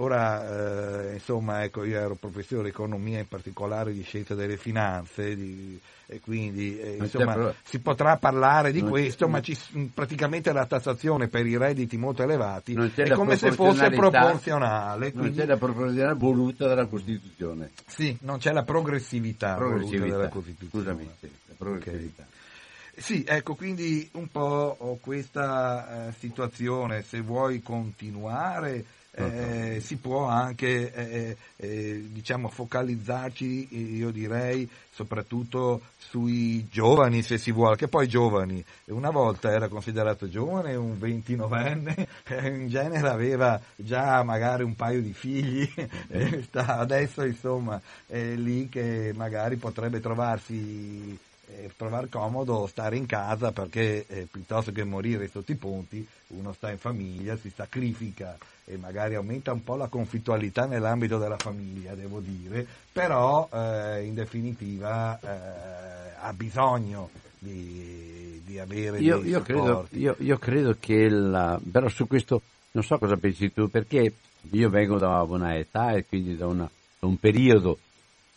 [0.00, 5.36] Ora, eh, insomma, ecco, io ero professore di economia, in particolare di scienza delle finanze,
[5.36, 7.54] di, e quindi eh, insomma, pro...
[7.62, 9.54] si potrà parlare di questo, ma ci,
[9.92, 15.12] praticamente la tassazione per i redditi molto elevati è come se fosse proporzionale.
[15.14, 17.70] Non c'è la proporzionalità voluta dalla Costituzione.
[17.86, 19.98] Sì, non c'è la progressività, progressività.
[19.98, 20.84] voluta dalla Costituzione.
[20.84, 22.22] Scusami, sì, la progressività.
[22.22, 23.02] Okay.
[23.02, 30.24] Sì, ecco, quindi un po' ho questa eh, situazione, se vuoi continuare eh, si può
[30.26, 38.06] anche eh, eh, diciamo, focalizzarci, io direi, soprattutto sui giovani, se si vuole, che poi
[38.06, 42.06] giovani, una volta era considerato giovane un 29enne,
[42.46, 45.68] in genere aveva già magari un paio di figli,
[46.52, 51.18] adesso insomma è lì che magari potrebbe trovarsi
[51.56, 56.52] eh, trovare comodo stare in casa perché eh, piuttosto che morire sotto i ponti uno
[56.52, 61.94] sta in famiglia, si sacrifica e magari aumenta un po' la conflittualità nell'ambito della famiglia,
[61.94, 69.88] devo dire, però eh, in definitiva eh, ha bisogno di, di avere io, io credo,
[69.90, 72.42] io, io credo, che la, però su questo
[72.72, 74.12] non so cosa pensi tu, perché
[74.50, 77.78] io vengo da una età e quindi da, una, da un periodo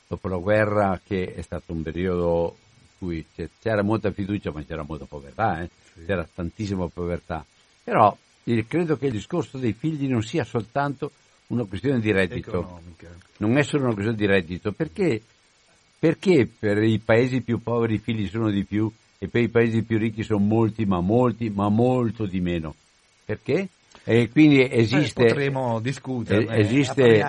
[0.07, 2.57] dopo la guerra che è stato un periodo
[3.03, 3.25] cui
[3.59, 5.69] c'era molta fiducia ma c'era molta povertà, eh?
[5.93, 6.05] sì.
[6.05, 7.45] c'era tantissima povertà,
[7.83, 8.15] però
[8.67, 11.11] credo che il discorso dei figli non sia soltanto
[11.47, 12.49] una questione di reddito.
[12.49, 13.09] Economica.
[13.37, 15.21] Non è solo una questione di reddito, perché,
[15.99, 19.83] perché per i paesi più poveri i figli sono di più e per i paesi
[19.83, 22.73] più ricchi sono molti, ma molti, ma molto di meno?
[23.25, 23.67] Perché?
[24.05, 26.45] E quindi esiste, eh, potremo discutere.
[26.57, 27.23] Esiste,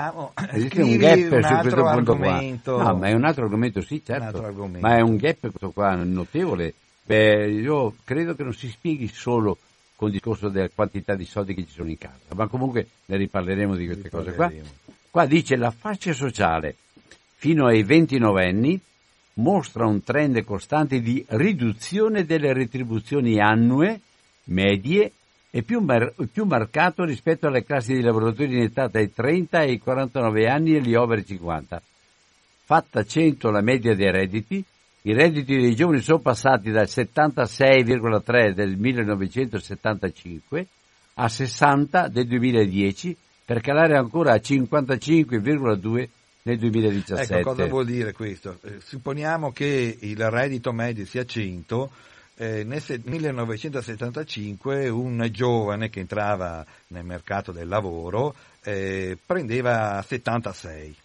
[0.52, 2.40] esiste un gap un su questo punto qua.
[2.64, 4.42] No, ma è un altro argomento, sì, certo.
[4.80, 6.74] Ma è un gap questo qua notevole.
[7.04, 9.58] Beh, io credo che non si spieghi solo
[9.94, 13.16] con il discorso della quantità di soldi che ci sono in casa, ma comunque ne
[13.18, 14.50] riparleremo di queste cose qua.
[15.10, 16.74] Qua dice la fascia sociale
[17.36, 18.80] fino ai 29 anni
[19.34, 24.00] mostra un trend costante di riduzione delle retribuzioni annue
[24.44, 25.12] medie
[25.56, 29.78] e più, mar- più, marcato rispetto alle classi di lavoratori in età dai 30 ai
[29.78, 31.80] 49 anni e gli over 50.
[32.64, 34.64] Fatta 100 la media dei redditi,
[35.02, 40.66] i redditi dei giovani sono passati dal 76,3 del 1975
[41.14, 46.08] a 60 del 2010 per calare ancora a 55,2
[46.42, 47.32] nel 2017.
[47.32, 48.58] Ecco, cosa vuol dire questo?
[48.64, 51.90] Eh, supponiamo che il reddito medio sia 100,
[52.36, 60.96] eh, nel 1975 un giovane che entrava nel mercato del lavoro eh, prendeva 76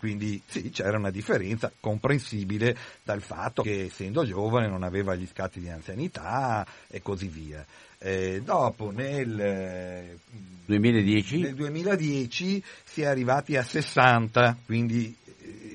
[0.00, 5.60] quindi sì, c'era una differenza comprensibile dal fatto che essendo giovane non aveva gli scatti
[5.60, 7.62] di anzianità e così via.
[7.98, 10.16] Eh, dopo nel
[10.64, 11.40] 2010?
[11.40, 15.19] nel 2010 si è arrivati a 60, quindi eh,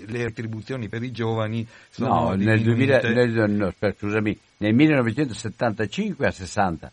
[0.07, 6.31] le retribuzioni per i giovani sono no, nel 2000, nel, no, scusami, nel 1975 a
[6.31, 6.91] 60.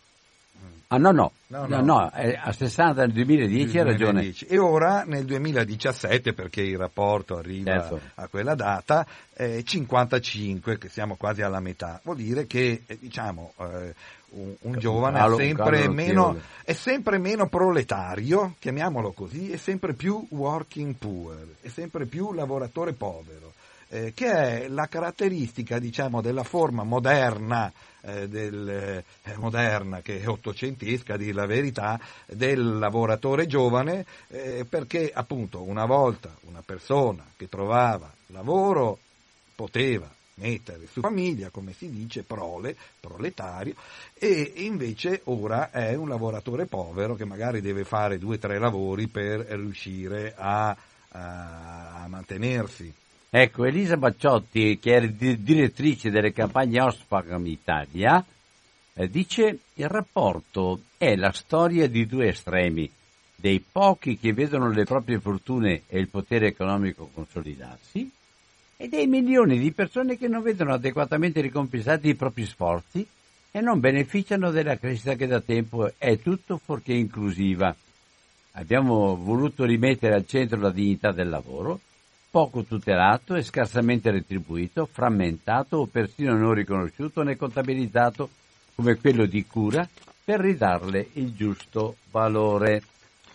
[0.93, 4.31] Ah no, no, no, no, no a 60 nel 2010 hai ragione.
[4.47, 7.99] E ora nel 2017, perché il rapporto arriva certo.
[8.13, 9.03] a quella data,
[9.35, 11.99] eh, 55, che siamo quasi alla metà.
[12.03, 13.95] Vuol dire che eh, diciamo, eh,
[14.33, 19.93] un, un giovane calo, è, sempre meno, è sempre meno proletario, chiamiamolo così, è sempre
[19.93, 23.51] più working poor, è sempre più lavoratore povero.
[23.89, 27.71] Eh, che è la caratteristica diciamo, della forma moderna
[28.01, 34.65] eh, del, eh, moderna, che è ottocentesca, a dire la verità, del lavoratore giovane, eh,
[34.67, 38.97] perché appunto una volta una persona che trovava lavoro
[39.55, 43.75] poteva mettere su famiglia, come si dice, prole, proletario,
[44.13, 49.07] e invece ora è un lavoratore povero che magari deve fare due o tre lavori
[49.07, 50.75] per riuscire a
[51.13, 52.91] a, a mantenersi.
[53.29, 58.23] Ecco, Elisa Bacciotti, che è direttrice delle campagne Oxfam Italia,
[58.93, 62.89] eh, dice il rapporto è la storia di due estremi,
[63.35, 68.09] dei pochi che vedono le proprie fortune e il potere economico consolidarsi
[68.77, 73.05] e dei milioni di persone che non vedono adeguatamente ricompensati i propri sforzi
[73.51, 77.75] e non beneficiano della crescita che da tempo è tutto fuorché inclusiva.
[78.53, 81.79] Abbiamo voluto rimettere al centro la dignità del lavoro,
[82.29, 88.29] poco tutelato e scarsamente retribuito, frammentato o persino non riconosciuto né contabilizzato
[88.73, 89.87] come quello di cura
[90.23, 92.81] per ridarle il giusto valore.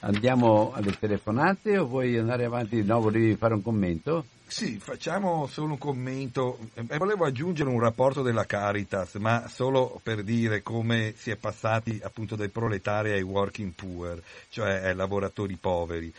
[0.01, 2.85] Andiamo alle telefonate o vuoi andare avanti?
[2.85, 4.25] No, volevi fare un commento?
[4.47, 6.59] Sì, facciamo solo un commento.
[6.75, 12.01] Eh, volevo aggiungere un rapporto della Caritas, ma solo per dire come si è passati
[12.03, 16.13] appunto dai proletari ai working poor, cioè ai lavoratori poveri.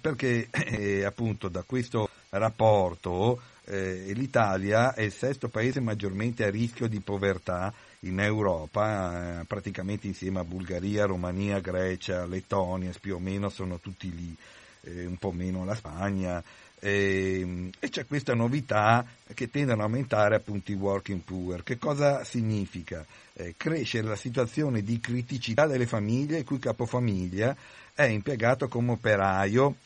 [0.00, 6.88] Perché eh, appunto da questo rapporto eh, l'Italia è il sesto paese maggiormente a rischio
[6.88, 7.72] di povertà
[8.04, 14.12] in Europa, eh, praticamente insieme a Bulgaria, Romania, Grecia, Lettonia, più o meno sono tutti
[14.14, 14.34] lì,
[14.82, 16.42] eh, un po' meno la Spagna.
[16.80, 21.62] E, e, c'è questa novità che tendono ad aumentare appunto i working poor.
[21.62, 23.06] Che cosa significa?
[23.34, 27.54] Eh, crescere la situazione di criticità delle famiglie il cui capofamiglia
[27.94, 29.76] è impiegato come operaio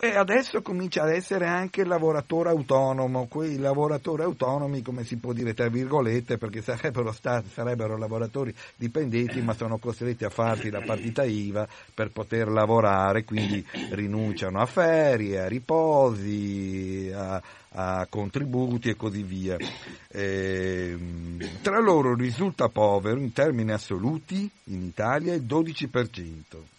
[0.00, 5.32] e adesso comincia ad essere anche il lavoratore autonomo, quei lavoratori autonomi, come si può
[5.32, 10.82] dire, tra virgolette, perché sarebbero, stati, sarebbero lavoratori dipendenti, ma sono costretti a farsi la
[10.82, 18.94] partita IVA per poter lavorare, quindi rinunciano a ferie, a riposi, a, a contributi e
[18.94, 19.56] così via.
[19.56, 26.76] E, ehm, tra loro risulta povero in termini assoluti in Italia il 12%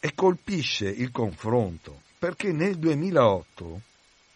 [0.00, 3.80] e colpisce il confronto perché nel 2008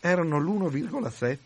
[0.01, 1.37] erano l'1,7.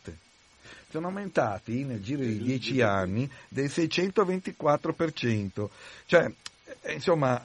[0.88, 5.68] Sono aumentati nel giro di 10 anni del 624%.
[6.06, 6.32] Cioè,
[6.82, 7.44] eh, insomma,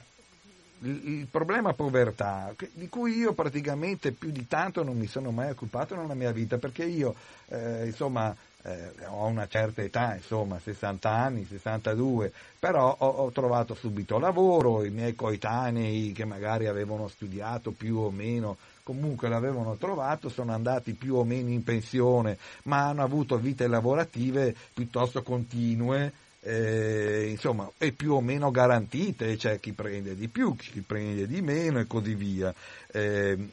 [0.80, 5.96] il problema povertà, di cui io praticamente più di tanto non mi sono mai occupato
[5.96, 7.16] nella mia vita, perché io,
[7.48, 8.32] eh, insomma,
[8.66, 14.84] eh, ho una certa età, insomma 60 anni, 62, però ho, ho, trovato subito lavoro,
[14.84, 20.94] i miei coetanei che magari avevano studiato più o meno, comunque l'avevano trovato, sono andati
[20.94, 26.12] più o meno in pensione, ma hanno avuto vite lavorative piuttosto continue.
[26.46, 31.40] Eh, insomma, e più o meno garantite, c'è chi prende di più, chi prende di
[31.40, 32.52] meno e così via.
[32.92, 33.48] Eh,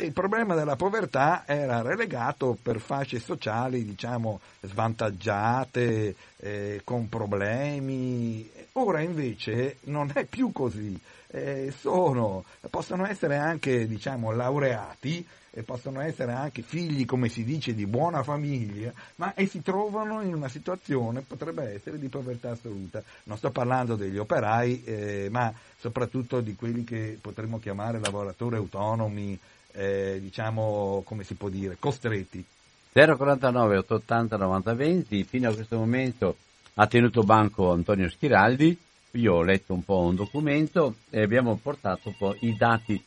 [0.00, 8.48] il problema della povertà era relegato per fasce sociali, diciamo, svantaggiate, eh, con problemi.
[8.72, 10.98] Ora invece non è più così.
[11.28, 17.74] Eh, sono, possono essere anche, diciamo, laureati e possono essere anche figli, come si dice,
[17.74, 23.02] di buona famiglia, ma e si trovano in una situazione, potrebbe essere, di povertà assoluta.
[23.24, 29.38] Non sto parlando degli operai, eh, ma soprattutto di quelli che potremmo chiamare lavoratori autonomi,
[29.76, 32.44] eh, diciamo, come si può dire, costretti.
[32.92, 36.36] 049 880 90 20, fino a questo momento
[36.74, 38.76] ha tenuto banco Antonio Schiraldi,
[39.12, 43.02] io ho letto un po' un documento e abbiamo portato un po' i dati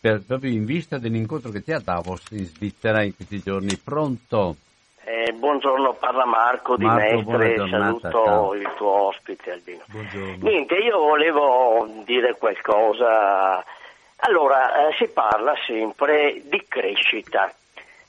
[0.00, 3.76] per, proprio in vista dell'incontro che c'è a Davos in Svizzera in questi giorni.
[3.76, 4.56] Pronto?
[5.04, 8.54] Eh, buongiorno, parla Marco di Marco, Mestre, saluto ciao.
[8.54, 9.82] il tuo ospite Albino.
[9.86, 10.48] Buongiorno.
[10.48, 13.64] Niente, io volevo dire qualcosa
[14.24, 17.52] allora, eh, si parla sempre di crescita.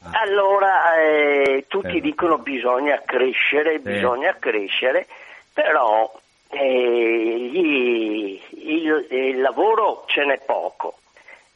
[0.03, 0.19] Ah.
[0.21, 2.01] Allora, eh, tutti Eh.
[2.01, 3.79] dicono bisogna crescere, Sì.
[3.79, 5.07] bisogna crescere,
[5.53, 6.11] però
[6.49, 10.97] eh, gli- il, il lavoro ce n'è poco,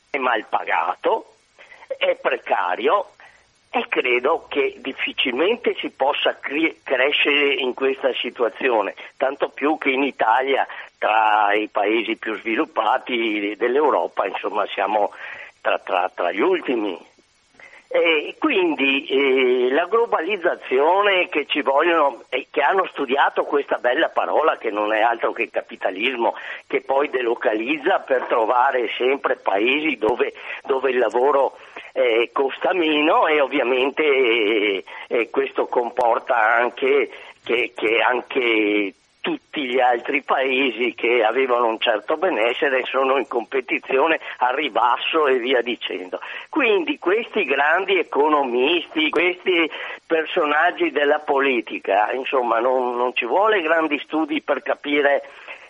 [0.10, 1.34] è mal pagato,
[1.97, 3.12] è precario
[3.70, 10.03] e credo che difficilmente si possa cri- crescere in questa situazione, tanto più che in
[10.03, 10.65] Italia,
[10.97, 15.11] tra i paesi più sviluppati dell'Europa, insomma, siamo
[15.61, 16.97] tra, tra- tra gli ultimi.
[17.89, 24.57] E quindi eh, la globalizzazione che ci vogliono e che hanno studiato questa bella parola
[24.57, 26.35] che non è altro che capitalismo,
[26.67, 30.33] che poi delocalizza per trovare sempre paesi dove,
[30.63, 31.57] dove il lavoro
[31.93, 37.09] eh, costa meno e ovviamente eh, questo comporta anche
[37.43, 38.93] che, che anche
[39.28, 45.38] tutti gli altri paesi che avevano un certo benessere sono in competizione a ribasso e
[45.38, 46.21] via dicendo.
[46.47, 49.69] Quindi questi grandi economisti, questi
[50.05, 55.23] personaggi della politica, insomma non, non ci vuole grandi studi per capire,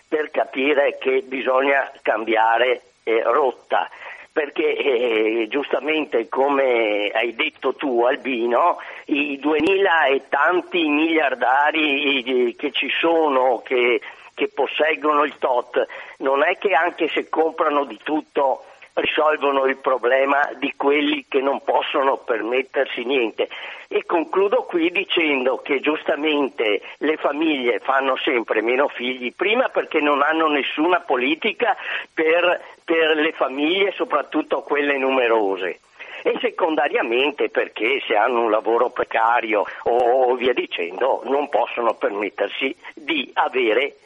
[0.06, 3.90] per capire che bisogna cambiare eh, rotta
[4.38, 12.70] perché eh, giustamente come hai detto tu Albino, i 2000 e tanti miliardari eh, che
[12.70, 14.00] ci sono, che,
[14.34, 15.84] che posseggono il TOT,
[16.18, 18.62] non è che anche se comprano di tutto
[19.00, 23.48] risolvono il problema di quelli che non possono permettersi niente.
[23.88, 30.22] E concludo qui dicendo che giustamente le famiglie fanno sempre meno figli, prima perché non
[30.22, 31.76] hanno nessuna politica
[32.12, 35.80] per, per le famiglie, soprattutto quelle numerose
[36.22, 43.30] e secondariamente perché se hanno un lavoro precario o via dicendo non possono permettersi di
[43.34, 43.96] avere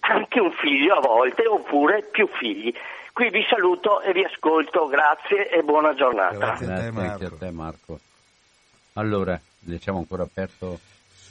[0.00, 2.74] anche un figlio a volte oppure più figli.
[3.20, 6.56] Qui vi saluto e vi ascolto, grazie e buona giornata.
[6.56, 7.24] Grazie, a te, Marco.
[7.26, 8.00] A te, Marco.
[8.94, 10.80] Allora, lasciamo ancora aperto,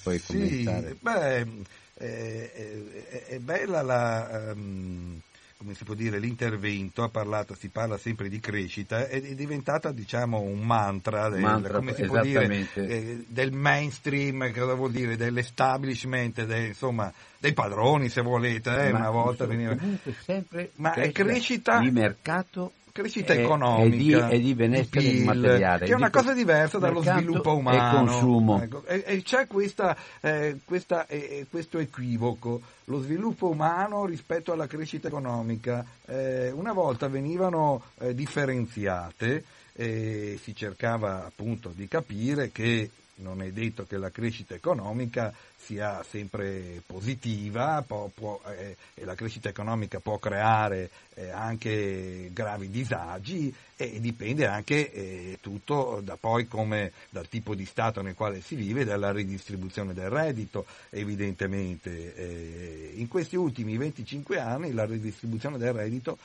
[0.04, 0.96] puoi sì, commentare.
[1.00, 1.48] Beh,
[1.96, 4.52] è, è, è bella la...
[4.54, 5.20] Um
[5.60, 10.40] come si può dire, l'intervento, ha parlato, si parla sempre di crescita, è, diventata diciamo
[10.40, 16.46] un mantra, del, mantra come si può dire, eh, del mainstream, cosa vuol dire, dell'establishment,
[16.46, 19.76] del, insomma, dei padroni se volete, eh, una volta veniva...
[20.24, 25.86] sempre Ma è crescita di mercato crescita economica e di, e di benessere PIL, materiale.
[25.86, 27.78] Che è una cosa diversa dallo sviluppo umano.
[27.78, 28.62] E consumo.
[28.62, 32.62] Ecco, e, e, c'è questa, eh, questa, eh, questo equivoco.
[32.86, 39.44] Lo sviluppo umano rispetto alla crescita economica eh, una volta venivano eh, differenziate
[39.74, 42.90] e si cercava appunto di capire che
[43.20, 49.14] non è detto che la crescita economica sia sempre positiva può, può, eh, e la
[49.14, 56.48] crescita economica può creare eh, anche gravi disagi e dipende anche eh, tutto da poi
[56.48, 62.16] come dal tipo di Stato nel quale si vive, dalla ridistribuzione del reddito evidentemente.
[62.16, 66.18] Eh, in questi ultimi 25 anni la ridistribuzione del reddito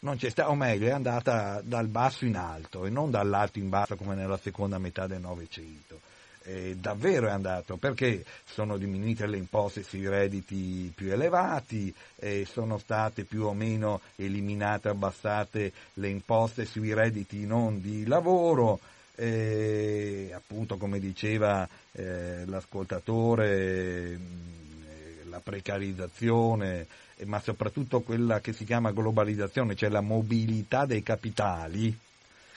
[0.00, 3.68] non c'è stata, o meglio, è andata dal basso in alto e non dall'alto in
[3.68, 6.08] basso come nella seconda metà del Novecento
[6.44, 12.78] eh, davvero è andato perché sono diminuite le imposte sui redditi più elevati, eh, sono
[12.78, 18.80] state più o meno eliminate, abbassate le imposte sui redditi non di lavoro,
[19.16, 26.86] eh, appunto come diceva eh, l'ascoltatore, mm, la precarizzazione,
[27.26, 31.94] ma soprattutto quella che si chiama globalizzazione, cioè la mobilità dei capitali,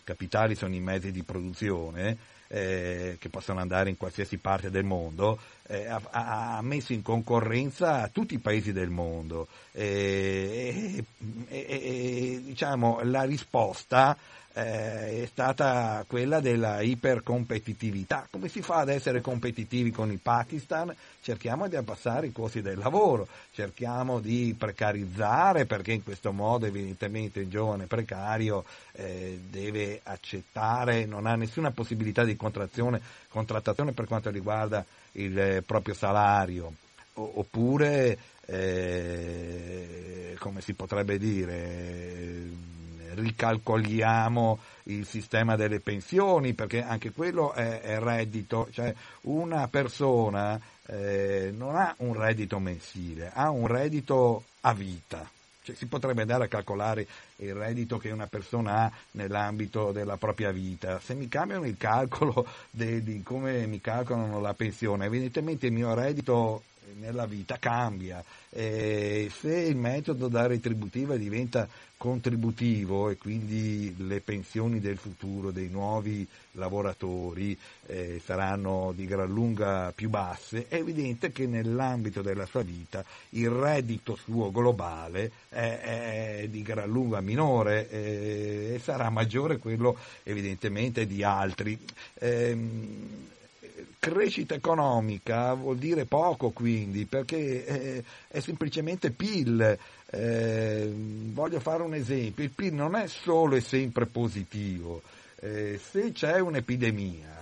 [0.04, 5.40] capitali sono i mezzi di produzione, eh, che possono andare in qualsiasi parte del mondo,
[5.68, 6.02] eh, ha,
[6.58, 9.48] ha, messo in concorrenza tutti i paesi del mondo.
[9.72, 11.04] Eh,
[11.48, 14.16] e, diciamo, la risposta
[14.54, 18.28] eh, è stata quella della ipercompetitività.
[18.30, 20.94] Come si fa ad essere competitivi con il Pakistan?
[21.22, 27.40] Cerchiamo di abbassare i costi del lavoro, cerchiamo di precarizzare perché in questo modo evidentemente
[27.40, 33.02] il giovane precario eh, deve accettare, non ha nessuna possibilità di contrattazione
[33.94, 36.74] per quanto riguarda il eh, proprio salario.
[37.16, 42.72] O, oppure, eh, come si potrebbe dire,
[43.16, 51.52] ricalcoliamo il sistema delle pensioni, perché anche quello è, è reddito, cioè una persona eh,
[51.56, 55.30] non ha un reddito mensile, ha un reddito a vita.
[55.64, 57.08] Cioè, si potrebbe andare a calcolare
[57.38, 61.00] il reddito che una persona ha nell'ambito della propria vita.
[61.00, 65.94] Se mi cambiano il calcolo de, di come mi calcolano la pensione, evidentemente il mio
[65.94, 66.64] reddito
[67.00, 68.24] nella vita cambia.
[68.50, 71.68] E se il metodo da retributiva diventa
[72.04, 79.94] contributivo e quindi le pensioni del futuro dei nuovi lavoratori eh, saranno di gran lunga
[79.96, 86.48] più basse, è evidente che nell'ambito della sua vita il reddito suo globale è, è
[86.50, 91.80] di gran lunga minore eh, e sarà maggiore quello evidentemente di altri.
[92.16, 92.58] Eh,
[94.00, 99.78] crescita economica vuol dire poco quindi, perché è, è semplicemente PIL.
[100.10, 100.92] Eh,
[101.32, 105.02] voglio fare un esempio, il PIL non è solo e sempre positivo,
[105.40, 107.34] eh, se c'è un'epidemia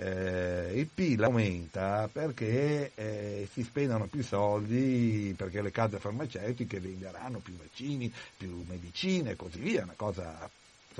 [0.00, 7.38] eh, il PIL aumenta perché eh, si spendono più soldi, perché le case farmaceutiche venderanno
[7.40, 10.48] più vaccini, più medicine e così via, una cosa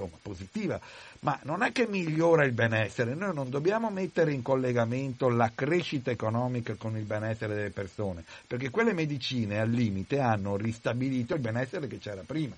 [0.05, 0.81] insomma, positiva,
[1.21, 6.11] ma non è che migliora il benessere, noi non dobbiamo mettere in collegamento la crescita
[6.11, 11.87] economica con il benessere delle persone, perché quelle medicine al limite hanno ristabilito il benessere
[11.87, 12.55] che c'era prima.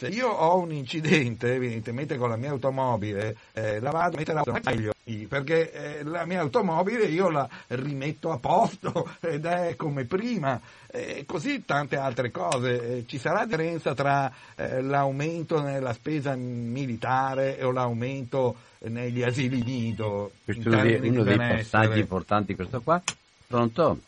[0.00, 4.38] Se io ho un incidente, evidentemente con la mia automobile, eh, la vado a mettere
[4.38, 4.94] a meglio,
[5.28, 10.58] perché eh, la mia automobile io la rimetto a posto ed è come prima.
[10.86, 12.96] E così tante altre cose.
[12.96, 20.32] Eh, ci sarà differenza tra eh, l'aumento nella spesa militare e l'aumento negli asili nido?
[20.42, 23.02] Questo è uno dei passaggi importanti questo qua.
[23.46, 24.00] Pronto?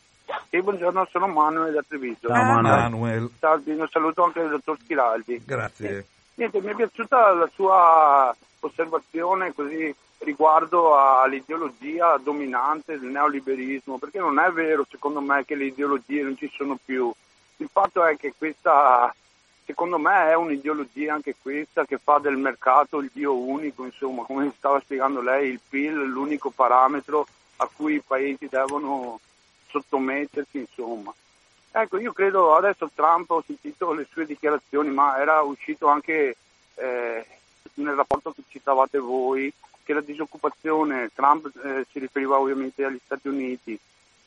[0.52, 2.28] Sì, buongiorno, sono Manuel da Treviso.
[2.28, 3.30] Ciao Manuel.
[3.40, 5.42] Ciao Albino, saluto anche il dottor Schiraldi.
[5.46, 5.96] Grazie.
[5.96, 14.18] Eh, niente, mi è piaciuta la sua osservazione così riguardo all'ideologia dominante del neoliberismo, perché
[14.18, 17.10] non è vero secondo me che le ideologie non ci sono più.
[17.56, 19.10] Il fatto è che questa,
[19.64, 24.52] secondo me, è un'ideologia anche questa che fa del mercato il dio unico, insomma, come
[24.54, 27.26] stava spiegando lei, il PIL, l'unico parametro
[27.56, 29.18] a cui i paesi devono
[29.72, 31.12] sottomettersi, insomma.
[31.70, 36.36] Ecco, io credo adesso Trump, ho sentito le sue dichiarazioni, ma era uscito anche
[36.74, 37.26] eh,
[37.74, 39.52] nel rapporto che citavate voi,
[39.82, 43.78] che la disoccupazione, Trump eh, si riferiva ovviamente agli Stati Uniti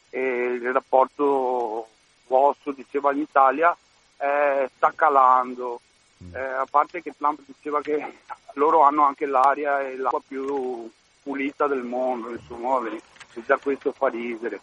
[0.09, 0.19] e
[0.59, 1.87] il rapporto
[2.27, 3.75] vostro diceva in Italia
[4.17, 5.79] eh, sta calando,
[6.23, 6.35] mm.
[6.35, 8.17] eh, a parte che Trump diceva che
[8.53, 10.89] loro hanno anche l'aria e l'acqua più
[11.21, 13.01] pulita del mondo, insomma, e
[13.45, 14.61] già questo fa ridere.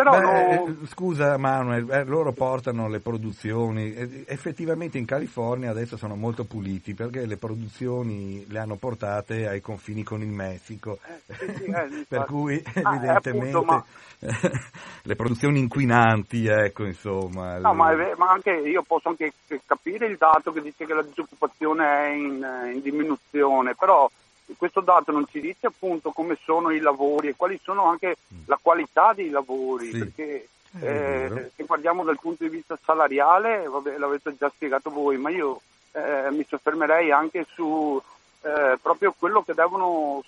[0.00, 0.66] Però Beh, no...
[0.66, 6.44] Eh, scusa Manuel, eh, loro portano le produzioni, eh, effettivamente in California adesso sono molto
[6.44, 11.64] puliti perché le produzioni le hanno portate ai confini con il Messico, eh, sì, sì,
[11.64, 13.84] eh, per cui ah, evidentemente appunto, ma...
[15.02, 17.58] le produzioni inquinanti, ecco insomma.
[17.58, 17.76] No, le...
[17.76, 19.34] ma, è, ma, anche io posso anche
[19.66, 24.10] capire il dato che dice che la disoccupazione è in, in diminuzione, però
[24.56, 28.42] questo dato non ci dice appunto come sono i lavori e quali sono anche mm.
[28.46, 29.98] la qualità dei lavori, sì.
[29.98, 30.48] perché
[30.80, 35.60] eh, se guardiamo dal punto di vista salariale, vabbè, l'avete già spiegato voi, ma io
[35.92, 38.00] eh, mi soffermerei anche su
[38.42, 40.22] eh, proprio quello che devono,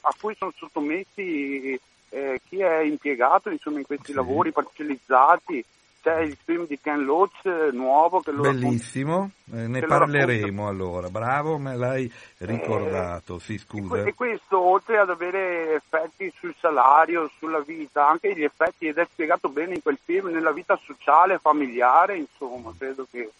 [0.00, 1.78] a cui sono sottomessi
[2.08, 4.14] eh, chi è impiegato insomma, in questi sì.
[4.14, 5.64] lavori parcellizzati,
[6.02, 11.08] c'è il film di Ken Loach eh, nuovo che lo Bellissimo, eh, ne parleremo allora,
[11.08, 14.02] bravo, me l'hai ricordato, eh, sì scusa.
[14.02, 19.06] E questo oltre ad avere effetti sul salario, sulla vita, anche gli effetti, ed è
[19.12, 23.30] spiegato bene in quel film, nella vita sociale, familiare, insomma, credo che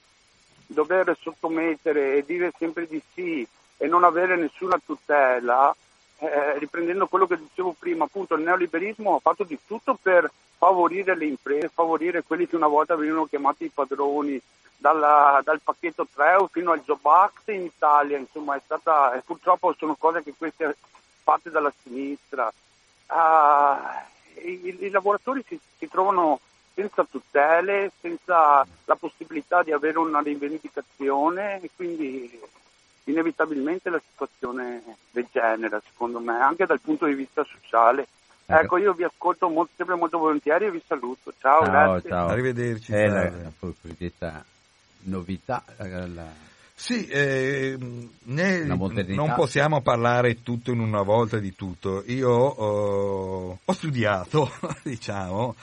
[0.67, 3.47] dover sottomettere e dire sempre di sì
[3.77, 5.75] e non avere nessuna tutela,
[6.23, 11.17] eh, riprendendo quello che dicevo prima, appunto il neoliberismo ha fatto di tutto per favorire
[11.17, 14.41] le imprese, favorire quelli che una volta venivano chiamati i padroni,
[14.83, 19.75] dalla, dal pacchetto 3 fino al Job Act in Italia, insomma è stata, e purtroppo
[19.79, 20.77] sono cose che queste
[21.23, 22.53] fatte dalla sinistra.
[23.07, 26.41] Uh, i, i, lavoratori si, si trovano
[26.75, 32.41] senza tutele, senza la possibilità di avere una rivendicazione e quindi
[33.05, 38.07] inevitabilmente la situazione degenera secondo me, anche dal punto di vista sociale.
[38.45, 41.33] Ecco, ecco io vi ascolto molto, sempre molto volentieri e vi saluto.
[41.39, 42.11] Ciao, ciao grazie.
[42.11, 42.29] Ciao.
[42.29, 42.93] Arrivederci.
[42.93, 44.45] È la, la cosiddetta
[45.05, 45.65] novità.
[45.79, 46.51] La...
[46.83, 47.77] Sì, eh,
[48.25, 52.03] non possiamo parlare tutto in una volta di tutto.
[52.09, 54.51] Io oh, ho studiato,
[54.83, 55.55] diciamo,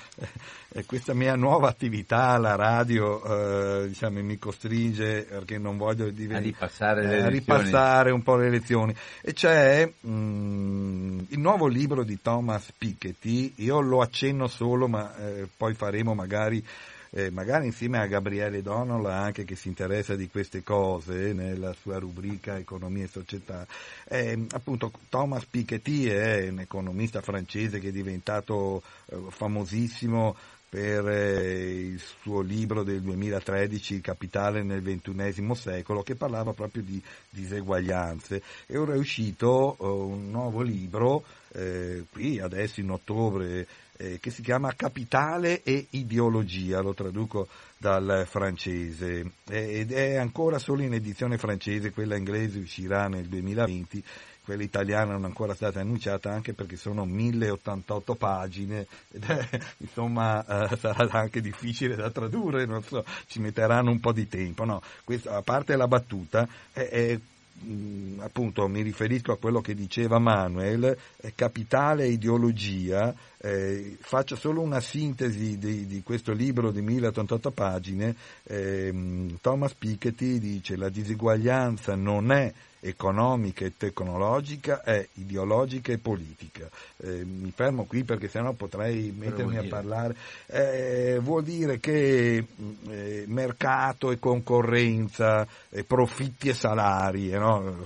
[0.69, 6.39] eh, questa mia nuova attività alla radio eh, diciamo, mi costringe, perché non voglio divent-
[6.39, 8.95] a, ripassare, eh, a ripassare, un po' le lezioni.
[9.21, 15.13] E c'è mh, mm, il nuovo libro di Thomas Piketty, io lo accenno solo, ma
[15.17, 16.65] eh, poi faremo magari
[17.11, 21.97] eh, magari insieme a Gabriele Donald anche che si interessa di queste cose nella sua
[21.97, 23.65] rubrica Economia e Società.
[24.07, 30.35] Eh, appunto Thomas Piketty è un economista francese che è diventato eh, famosissimo
[30.69, 37.01] per eh, il suo libro del 2013 Capitale nel XXI secolo che parlava proprio di
[37.31, 43.65] diseguaglianze e ora è uscito un nuovo libro eh, qui adesso in ottobre
[44.01, 47.47] eh, che si chiama Capitale e ideologia, lo traduco
[47.77, 54.03] dal francese ed è ancora solo in edizione francese, quella inglese uscirà nel 2020
[54.49, 59.47] quella italiana non è ancora stata annunciata anche perché sono 1088 pagine ed è,
[59.77, 64.65] insomma eh, sarà anche difficile da tradurre, non so, ci metteranno un po' di tempo.
[64.65, 67.19] No, questo, a parte la battuta, è, è
[67.61, 70.97] mh, appunto mi riferisco a quello che diceva Manuel,
[71.35, 79.35] capitale ideologia, eh, faccio solo una sintesi di, di, questo libro di 1088 pagine, eh,
[79.41, 82.51] Thomas Piketty dice la diseguaglianza non è
[82.81, 86.69] economica e tecnologica è ideologica e politica.
[86.97, 90.15] Eh, mi fermo qui perché sennò potrei mettermi a parlare.
[90.47, 92.45] Eh, vuol dire che
[92.87, 95.47] eh, mercato e concorrenza,
[95.85, 97.83] profitti e salari, eh, no?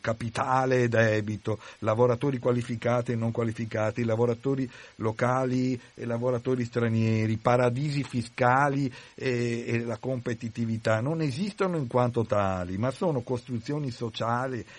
[0.00, 8.92] capitale e debito, lavoratori qualificati e non qualificati, lavoratori locali e lavoratori stranieri, paradisi fiscali
[9.14, 14.33] e, e la competitività non esistono in quanto tali, ma sono costruzioni sociali,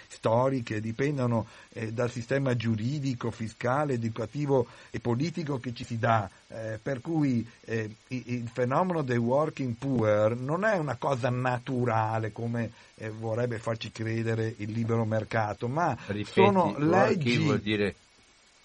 [0.07, 6.29] storiche, dipendono eh, dal sistema giuridico, fiscale, educativo e politico che ci si dà.
[6.47, 12.71] Eh, per cui eh, il fenomeno del working poor non è una cosa naturale come
[12.95, 17.37] eh, vorrebbe farci credere il libero mercato, ma Ripeti, sono leggi.
[17.37, 17.95] vuol dire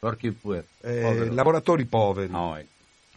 [0.01, 0.65] working poor?
[0.81, 2.31] Eh, lavoratori poveri.
[2.31, 2.67] No, eh.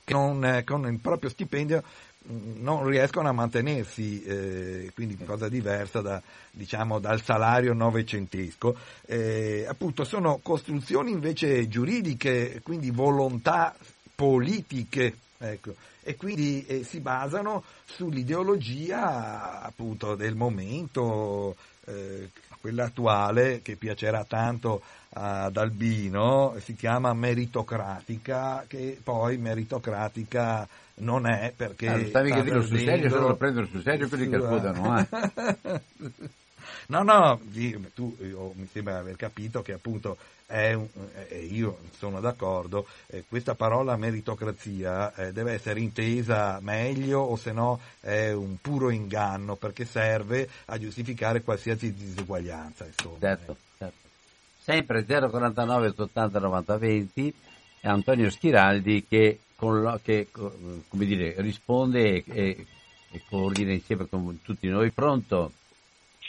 [0.03, 1.83] che non, con il proprio stipendio
[2.25, 6.21] non riescono a mantenersi, eh, quindi cosa diversa da,
[6.51, 8.75] diciamo, dal salario novecentesco.
[9.05, 13.75] Eh, appunto sono costruzioni invece giuridiche, quindi volontà
[14.15, 21.55] politiche, ecco, e quindi eh, si basano sull'ideologia appunto del momento,
[21.85, 22.29] eh,
[22.63, 24.81] quella attuale che piacerà tanto
[25.15, 30.65] ad Albino, si chiama meritocratica, che poi meritocratica
[30.99, 31.89] non è perché...
[31.89, 34.97] Ah, stavi che dirlo sul serio, se lo prendono sul serio quelli che ascoltano.
[34.97, 36.29] Eh.
[36.87, 37.39] no, no,
[37.93, 40.87] tu io, mi sembra aver capito che appunto è un,
[41.29, 47.51] eh, io sono d'accordo, eh, questa parola meritocrazia eh, deve essere intesa meglio o se
[47.51, 52.85] no è un puro inganno perché serve a giustificare qualsiasi diseguaglianza.
[52.85, 53.17] Insomma.
[53.19, 53.97] Certo, certo.
[54.59, 57.33] Sempre 049 80 90 20
[57.81, 62.65] è Antonio Schiraldi che con, che come dire, risponde e,
[63.11, 64.91] e, coordina insieme con tutti noi.
[64.91, 65.51] Pronto?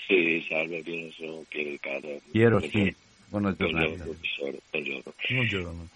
[0.07, 2.21] Sì, salve, Piero, sono Piero Riccardo.
[2.31, 2.95] Piero, sì,
[3.27, 4.05] buona giornata.
[4.05, 5.15] Buongiorno, buongiorno.
[5.29, 5.89] buongiorno.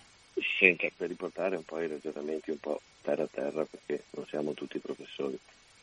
[0.58, 4.54] Senta, per riportare un po' i ragionamenti un po' terra a terra, perché non siamo
[4.54, 5.38] tutti professori,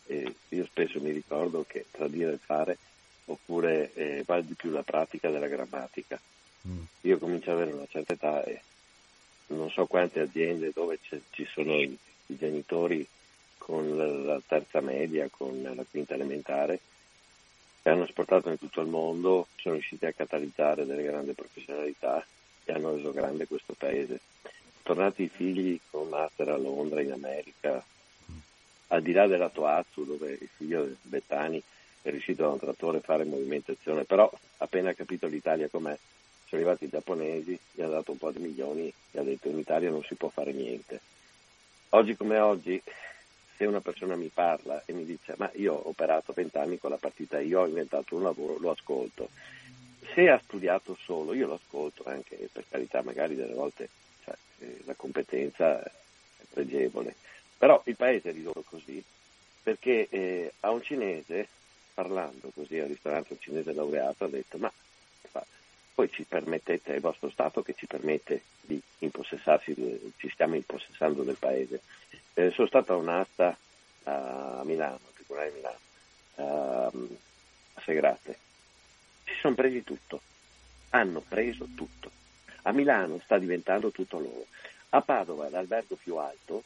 [0.07, 2.78] eh, io spesso mi ricordo che tra dire e fare,
[3.26, 6.19] oppure eh, vale di più la pratica della grammatica.
[6.67, 6.82] Mm.
[7.01, 8.61] Io comincio ad avere una certa età e
[9.47, 10.97] non so quante aziende dove
[11.32, 11.95] ci sono i,
[12.28, 13.05] i genitori
[13.57, 16.80] con la, la, terza media, con la quinta elementare,
[17.86, 22.25] che hanno esportato in tutto il mondo, sono riusciti a catalizzare delle grandi professionalità
[22.63, 24.21] e hanno reso grande questo paese.
[24.81, 27.86] Tornati i figli con master a Londra, in America,
[28.88, 31.61] al di là della Toazzu, dove il figlio Bettani
[32.01, 35.95] è riuscito da un trattore a fare movimentazione, però appena capito l'Italia com'è,
[36.47, 39.59] sono arrivati i giapponesi, gli hanno dato un po' di milioni e ha detto in
[39.59, 40.99] Italia non si può fare niente.
[41.89, 42.81] Oggi come oggi,
[43.55, 46.97] se una persona mi parla e mi dice ma io ho operato vent'anni con la
[46.97, 49.29] partita, io ho inventato un lavoro, lo ascolto.
[50.13, 53.89] Se ha studiato solo, io lo ascolto anche, per carità, magari delle volte
[54.23, 55.91] cioè, eh, la competenza è
[56.49, 57.15] pregevole.
[57.57, 59.03] Però il paese è ridotto così
[59.63, 61.47] perché eh, a un cinese,
[61.93, 64.71] parlando così al ristorante, un cinese laureato ha detto ma
[65.95, 69.73] poi ci permettete, è il vostro Stato che ci permette di impossessarsi,
[70.17, 71.81] ci stiamo impossessando del paese.
[72.36, 73.57] Eh, sono stato a un'asta
[74.03, 76.91] a Milano, al Tribunale di Milano,
[77.73, 78.38] a Segrate.
[79.23, 80.21] Si sono presi tutto,
[80.89, 82.11] hanno preso tutto.
[82.63, 84.45] A Milano sta diventando tutto loro.
[84.89, 86.63] A Padova, l'albergo più alto,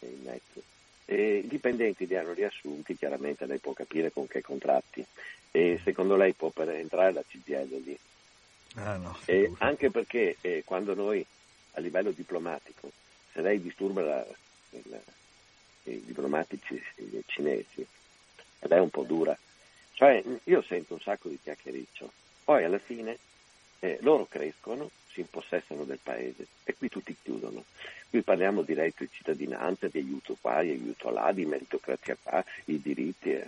[0.00, 0.62] in mezzo,
[1.04, 5.04] e i dipendenti li hanno riassunti, chiaramente lei può capire con che contratti.
[5.50, 7.98] E secondo lei può per entrare la CGL lì
[8.74, 9.18] Ah, no,
[9.58, 11.24] anche perché eh, quando noi
[11.72, 12.90] a livello diplomatico,
[13.32, 14.26] se lei disturba la,
[14.70, 15.00] il,
[15.84, 16.82] i diplomatici
[17.26, 17.86] cinesi,
[18.60, 19.36] ed è un po' dura,
[19.92, 22.12] cioè io sento un sacco di chiacchiericcio,
[22.44, 23.18] poi alla fine
[23.80, 27.64] eh, loro crescono, si impossessano del paese e qui tutti chiudono.
[28.08, 32.42] Qui parliamo di reddito di cittadinanza, di aiuto qua, di aiuto là, di meritocrazia qua,
[32.66, 33.32] i diritti.
[33.32, 33.46] Eh.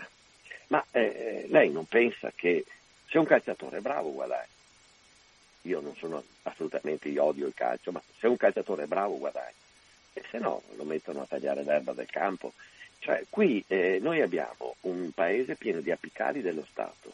[0.68, 2.64] Ma eh, lei non pensa che
[3.09, 4.47] se un calciatore è bravo guadagna,
[5.62, 9.53] io non sono assolutamente, io odio il calcio, ma se un calciatore è bravo guadagna,
[10.13, 12.53] e se no lo mettono a tagliare l'erba del campo.
[12.99, 17.13] Cioè, qui eh, noi abbiamo un paese pieno di apicali dello Stato,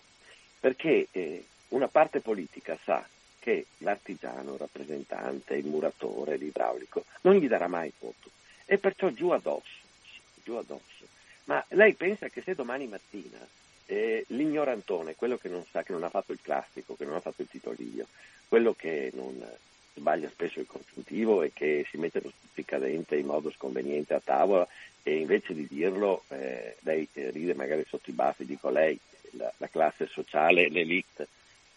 [0.58, 3.06] perché eh, una parte politica sa
[3.38, 8.30] che l'artigiano, il rappresentante, il muratore, l'idraulico, non gli darà mai voto,
[8.64, 9.78] e perciò giù addosso,
[10.42, 11.04] giù addosso.
[11.44, 13.38] Ma lei pensa che se domani mattina
[13.86, 17.20] eh, l'ignorantone, quello che non sa, che non ha fatto il classico, che non ha
[17.20, 18.08] fatto il titolio,
[18.48, 19.40] quello che non
[19.96, 24.66] sbaglia spesso il congiuntivo e che si mette lo stuzzicadente in modo sconveniente a tavola
[25.02, 28.98] e invece di dirlo eh, lei ride magari sotto i baffi, dico lei,
[29.32, 31.28] la, la classe sociale, l'elite,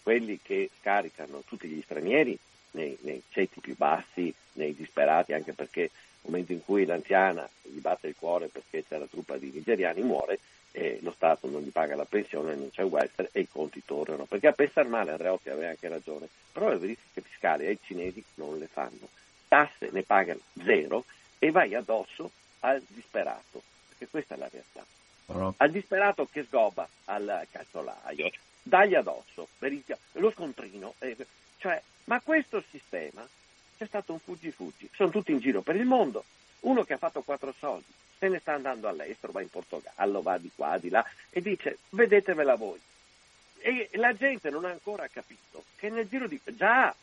[0.02, 2.38] quelli che scaricano tutti gli stranieri
[2.72, 7.80] nei, nei ceti più bassi, nei disperati, anche perché nel momento in cui l'anziana gli
[7.80, 10.40] batte il cuore perché c'è la truppa di nigeriani muore,
[10.72, 14.26] e lo Stato non gli paga la pensione, non c'è welfare e i conti tornano.
[14.26, 18.58] Perché a pensare male Andreotti aveva anche ragione, però le verifiche fiscali ai cinesi non
[18.58, 19.10] le fanno.
[19.48, 21.06] Tasse ne pagano zero
[21.40, 24.86] e vai addosso al disperato, perché questa è la realtà.
[25.26, 29.48] Però- Al disperato che sgoba al calzolaio, dagli addosso,
[30.14, 31.16] lo scontrino, eh,
[31.58, 33.28] cioè, ma questo sistema
[33.78, 36.24] c'è stato un fuggi-fuggi, sono tutti in giro per il mondo,
[36.62, 40.38] uno che ha fatto quattro soldi, se ne sta andando all'estero, va in Portogallo, va
[40.38, 42.80] di qua, di là, e dice vedetevela voi.
[43.62, 46.94] E la gente non ha ancora capito che nel giro di già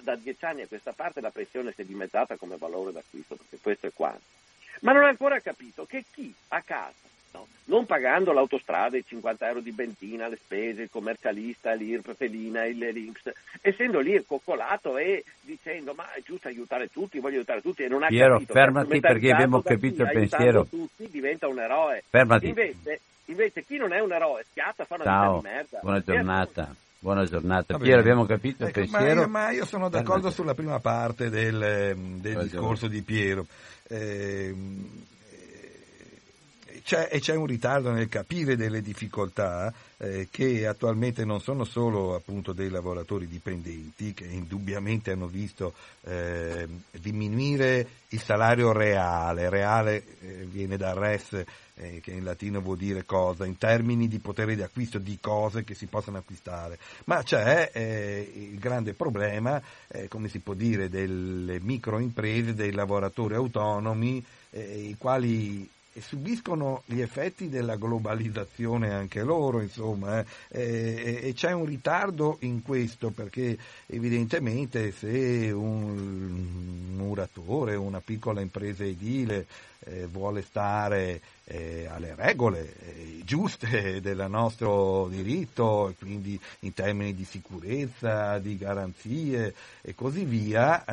[0.00, 3.58] da dieci anni a questa parte la pensione si è dimezzata come valore d'acquisto, perché
[3.60, 4.36] questo è quanto.
[4.80, 6.94] Ma non ha ancora capito che chi a casa,
[7.32, 12.64] no, non pagando l'autostrada, i 50 euro di benzina, le spese, il commercialista, l'IRP felina,
[12.64, 17.82] il l'Inps, essendo lì coccolato e dicendo ma è giusto aiutare tutti, voglio aiutare tutti,
[17.82, 20.64] e non ha Piero, capito che fermati perché abbiamo capito il pensiero.
[20.66, 22.02] tutti diventa un eroe.
[22.08, 22.48] Fermati.
[22.48, 25.78] Invece, invece chi non è un eroe schiatta, fa una Ciao, vita di merda.
[25.82, 26.74] buona giornata.
[27.00, 27.78] Buona giornata.
[27.78, 29.20] Piero, abbiamo capito il Ecco, ma, pensiero.
[29.20, 33.46] io, ma io sono d'accordo sulla prima parte del, del discorso di Piero.
[33.86, 34.52] Eh,
[36.88, 42.14] c'è, e c'è un ritardo nel capire delle difficoltà eh, che attualmente non sono solo
[42.14, 45.74] appunto dei lavoratori dipendenti che indubbiamente hanno visto
[46.04, 52.78] eh, diminuire il salario reale, reale eh, viene dal res eh, che in latino vuol
[52.78, 57.22] dire cosa, in termini di potere di acquisto di cose che si possono acquistare, ma
[57.22, 64.24] c'è eh, il grande problema, eh, come si può dire, delle microimprese, dei lavoratori autonomi,
[64.50, 65.68] i quali
[66.00, 73.10] subiscono gli effetti della globalizzazione anche loro, insomma, eh, e, c'è un ritardo in questo
[73.10, 79.46] perché evidentemente se un muratore, una piccola impresa edile
[79.80, 87.24] eh, vuole stare eh, alle regole eh, giuste del nostro diritto, quindi in termini di
[87.24, 90.84] sicurezza, di garanzie e così via,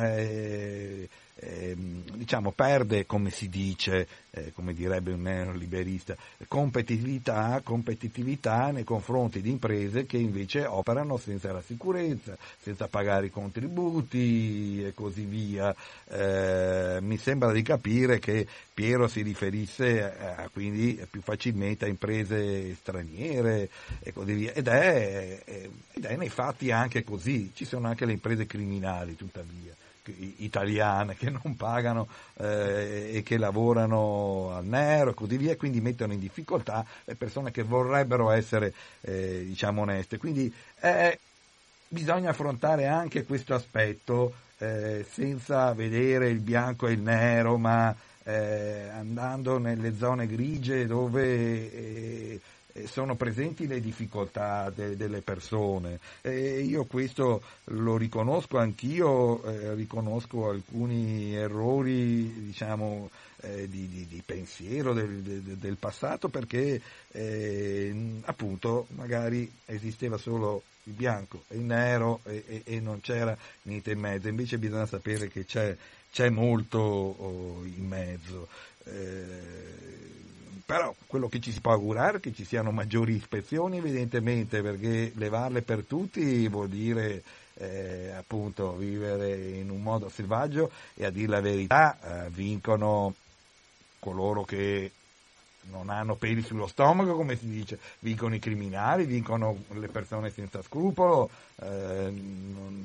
[1.36, 6.16] eh, ehm, diciamo perde, come si dice, eh, come direbbe un neoliberista,
[6.48, 13.30] competitività, competitività nei confronti di imprese che invece operano senza la sicurezza, senza pagare i
[13.30, 15.74] contributi e così via.
[16.08, 22.74] Eh, mi sembra di capire che Piero si riferisse eh, quindi più facilmente a imprese
[22.74, 23.68] straniere
[24.00, 24.52] e così via.
[24.52, 25.42] Ed è,
[25.92, 29.74] ed è nei fatti anche così, ci sono anche le imprese criminali tuttavia
[30.38, 36.12] italiane che non pagano eh, e che lavorano al nero e così via, quindi mettono
[36.12, 40.18] in difficoltà le persone che vorrebbero essere eh, diciamo oneste.
[40.18, 41.18] Quindi eh,
[41.88, 47.94] bisogna affrontare anche questo aspetto eh, senza vedere il bianco e il nero, ma
[48.24, 52.40] eh, andando nelle zone grigie dove eh,
[52.84, 55.98] sono presenti le difficoltà de- delle persone.
[56.20, 63.10] E io questo lo riconosco anch'io, eh, riconosco alcuni errori, diciamo,
[63.40, 66.80] eh, di, di, di, pensiero del, del, del, passato perché
[67.12, 73.36] eh, appunto magari esisteva solo il bianco e il nero e, e, e, non c'era
[73.62, 75.76] niente in mezzo, invece bisogna sapere che c'è,
[76.10, 78.48] c'è molto oh, in mezzo.
[78.84, 80.14] Eh,
[80.64, 85.12] però quello che ci si può augurare è che ci siano maggiori ispezioni evidentemente perché
[85.14, 87.22] levarle per tutti vuol dire
[87.54, 93.14] eh, appunto vivere in un modo selvaggio e a dire la verità eh, vincono
[93.98, 94.90] coloro che
[95.70, 100.62] non hanno peli sullo stomaco come si dice, vincono i criminali, vincono le persone senza
[100.62, 102.84] scrupolo, eh, non,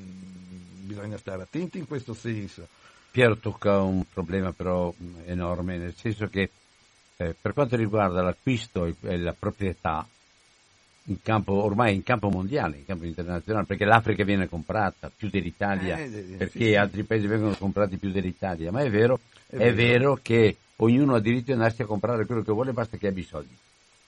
[0.82, 2.68] bisogna stare attenti in questo senso.
[3.12, 4.94] Piero tocca un problema però
[5.26, 6.50] enorme, nel senso che
[7.22, 10.06] eh, per quanto riguarda l'acquisto e, e la proprietà,
[11.06, 15.98] in campo, ormai in campo mondiale, in campo internazionale, perché l'Africa viene comprata più dell'Italia,
[15.98, 19.76] Eh, perché sì, altri paesi vengono comprati più dell'Italia, ma è vero, È è, vero.
[19.76, 23.22] vero che ognuno ha diritto di andarsi a comprare quello che vuole, basta che abbia
[23.24, 23.56] i soldi.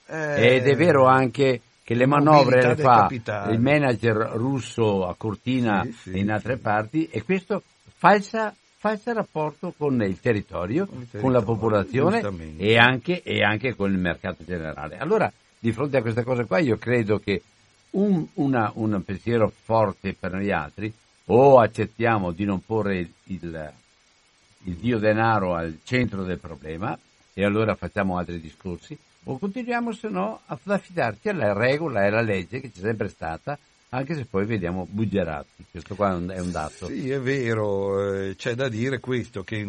[0.06, 3.52] Eh, Ed è vero anche che le manovre le fa capitale.
[3.54, 7.62] il manager russo a Cortina Sì, sì, e in altre parti e questo
[7.96, 8.54] falsa,
[8.84, 12.20] falsa rapporto con il territorio, Con il con la territorio, popolazione
[12.58, 14.98] e anche, e anche con il mercato generale.
[14.98, 17.40] Allora, di fronte a questa cosa qua, io credo che
[17.92, 20.92] un, una- un pensiero forte per gli altri,
[21.26, 23.72] o accettiamo di non porre il, il,
[24.64, 26.98] il dio denaro al centro del problema,
[27.32, 32.20] e allora facciamo altri discorsi, o continuiamo se no ad affidarci alla regola e alla
[32.20, 33.58] legge che c'è sempre stata
[33.90, 36.86] anche se poi vediamo buggerati, questo qua è un dato.
[36.86, 39.64] Sì, è vero, eh, c'è da dire questo, che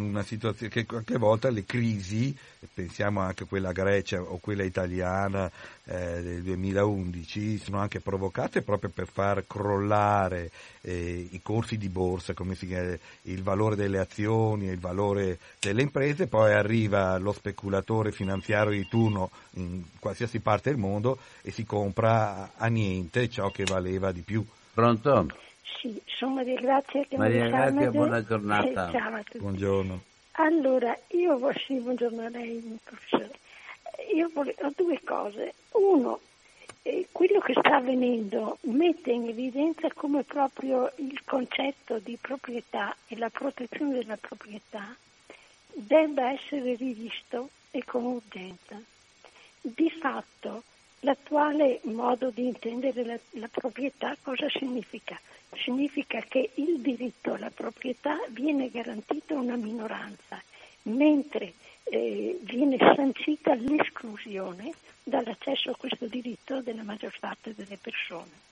[0.69, 2.35] che qualche volta le crisi,
[2.73, 5.49] pensiamo anche a quella Grecia o quella italiana
[5.85, 10.51] eh, del 2011, sono anche provocate proprio per far crollare
[10.81, 15.81] eh, i corsi di borsa, come si chiama, il valore delle azioni, il valore delle
[15.81, 21.65] imprese, poi arriva lo speculatore finanziario di turno in qualsiasi parte del mondo e si
[21.65, 24.45] compra a niente ciò che valeva di più.
[24.73, 25.27] Pronto?
[25.79, 28.91] Sì, sono Maria Grazia Maria Grazia, buona giornata.
[28.91, 29.37] Ciao a tutti.
[29.37, 30.01] Buongiorno.
[30.37, 33.39] Allora, io vo- sì, buongiorno a lei, professore.
[34.13, 35.53] Io vole- ho due cose.
[35.71, 36.19] Uno,
[36.81, 43.17] eh, quello che sta avvenendo mette in evidenza come proprio il concetto di proprietà e
[43.17, 44.93] la protezione della proprietà
[45.73, 48.79] debba essere rivisto e con urgenza.
[49.61, 50.63] Di fatto,
[51.01, 55.19] l'attuale modo di intendere la, la proprietà cosa significa?
[55.55, 60.41] Significa che il diritto alla proprietà viene garantito a una minoranza,
[60.83, 64.73] mentre eh, viene sancita l'esclusione
[65.03, 68.43] dall'accesso a questo diritto della maggior parte delle persone.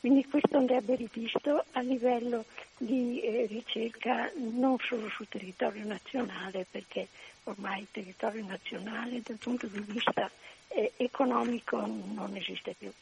[0.00, 2.44] Quindi questo andrebbe rivisto a livello
[2.76, 7.08] di eh, ricerca non solo sul territorio nazionale, perché
[7.44, 10.30] ormai il territorio nazionale dal punto di vista
[10.68, 12.92] eh, economico non esiste più.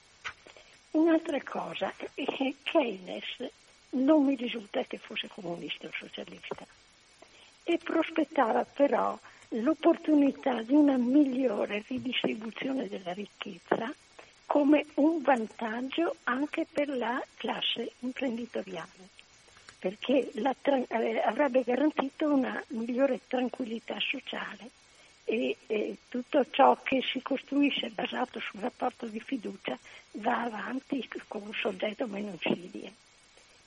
[0.92, 3.50] Un'altra cosa è che Keynes
[3.90, 6.66] non mi risulta che fosse comunista o socialista
[7.64, 9.18] e prospettava però
[9.50, 13.92] l'opportunità di una migliore ridistribuzione della ricchezza
[14.46, 19.08] come un vantaggio anche per la classe imprenditoriale,
[19.78, 24.70] perché la eh, avrebbe garantito una migliore tranquillità sociale
[25.28, 29.76] e eh, tutto ciò che si costruisce basato sul rapporto di fiducia
[30.12, 32.92] va avanti con un soggetto meno insidie.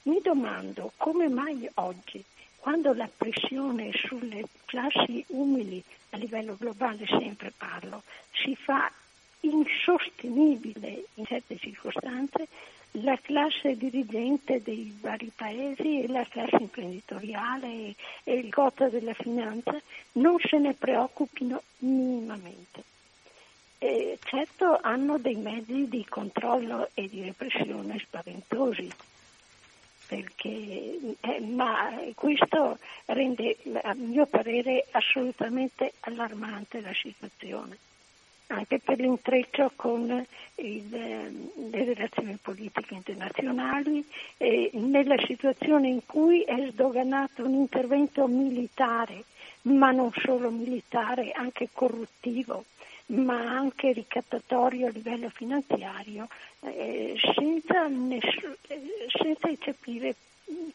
[0.03, 2.23] Mi domando come mai oggi,
[2.57, 8.89] quando la pressione sulle classi umili a livello globale, sempre parlo, si fa
[9.41, 12.47] insostenibile in certe circostanze,
[12.93, 19.13] la classe dirigente dei vari paesi e la classe imprenditoriale e, e il gota della
[19.13, 19.79] finanza
[20.13, 22.83] non se ne preoccupino minimamente.
[23.77, 28.89] Eh, certo hanno dei mezzi di controllo e di repressione spaventosi,
[30.07, 37.77] perché, eh, ma questo rende, a mio parere, assolutamente allarmante la situazione,
[38.49, 40.25] anche per l'intreccio con
[40.55, 41.31] il, eh,
[41.69, 44.05] le relazioni politiche internazionali,
[44.37, 49.23] e nella situazione in cui è sdoganato un intervento militare,
[49.63, 52.65] ma non solo militare, anche corruttivo
[53.09, 56.27] ma anche ricattatorio a livello finanziario,
[56.61, 60.15] eh, senza, ness- eh, senza eccepire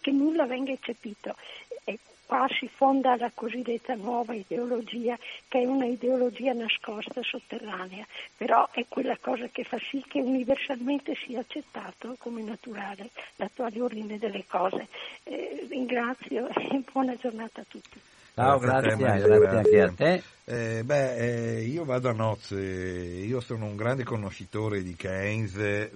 [0.00, 1.36] che nulla venga eccepito.
[1.84, 5.18] E qua si fonda la cosiddetta nuova ideologia,
[5.48, 8.06] che è una ideologia nascosta, sotterranea,
[8.36, 14.18] però è quella cosa che fa sì che universalmente sia accettato come naturale l'attuale ordine
[14.18, 14.88] delle cose.
[15.24, 18.00] Eh, ringrazio e buona giornata a tutti.
[18.35, 20.22] Ciao, Grazie te, grazie, Maria, grazie anche a te.
[20.47, 25.91] Eh, beh, eh, io vado a nozze, io sono un grande conoscitore di Keynes, eh,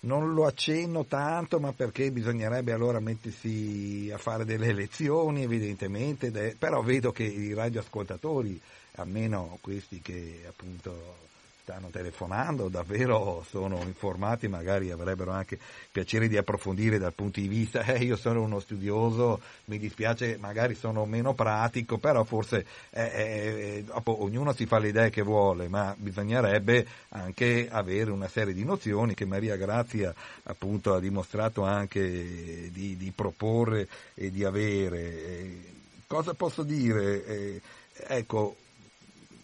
[0.00, 6.54] non lo accenno tanto, ma perché bisognerebbe allora mettersi a fare delle lezioni, evidentemente, de-
[6.56, 8.58] però vedo che i radioascoltatori,
[8.94, 11.26] almeno questi che appunto
[11.68, 15.58] stanno telefonando, davvero sono informati, magari avrebbero anche
[15.92, 20.74] piacere di approfondire dal punto di vista, eh, io sono uno studioso, mi dispiace, magari
[20.74, 25.68] sono meno pratico, però forse eh, eh, dopo ognuno si fa le idee che vuole,
[25.68, 30.14] ma bisognerebbe anche avere una serie di nozioni che Maria Grazia
[30.44, 35.00] appunto ha dimostrato anche di, di proporre e di avere.
[35.00, 35.62] Eh,
[36.06, 37.26] cosa posso dire?
[37.26, 37.60] Eh,
[38.06, 38.56] ecco,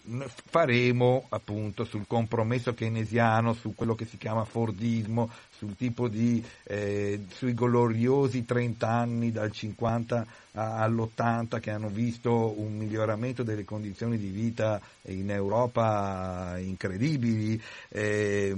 [0.06, 7.24] faremo appunto sul compromesso keynesiano, su quello che si chiama Fordismo, sul tipo di, eh,
[7.28, 10.26] sui gloriosi 30 anni dal 50
[10.56, 18.54] all'80 che hanno visto un miglioramento delle condizioni di vita in Europa incredibili, eh,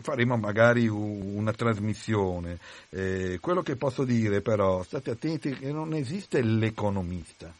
[0.00, 2.58] faremo magari una trasmissione.
[2.90, 7.52] Eh, quello che posso dire però, state attenti che non esiste l'economista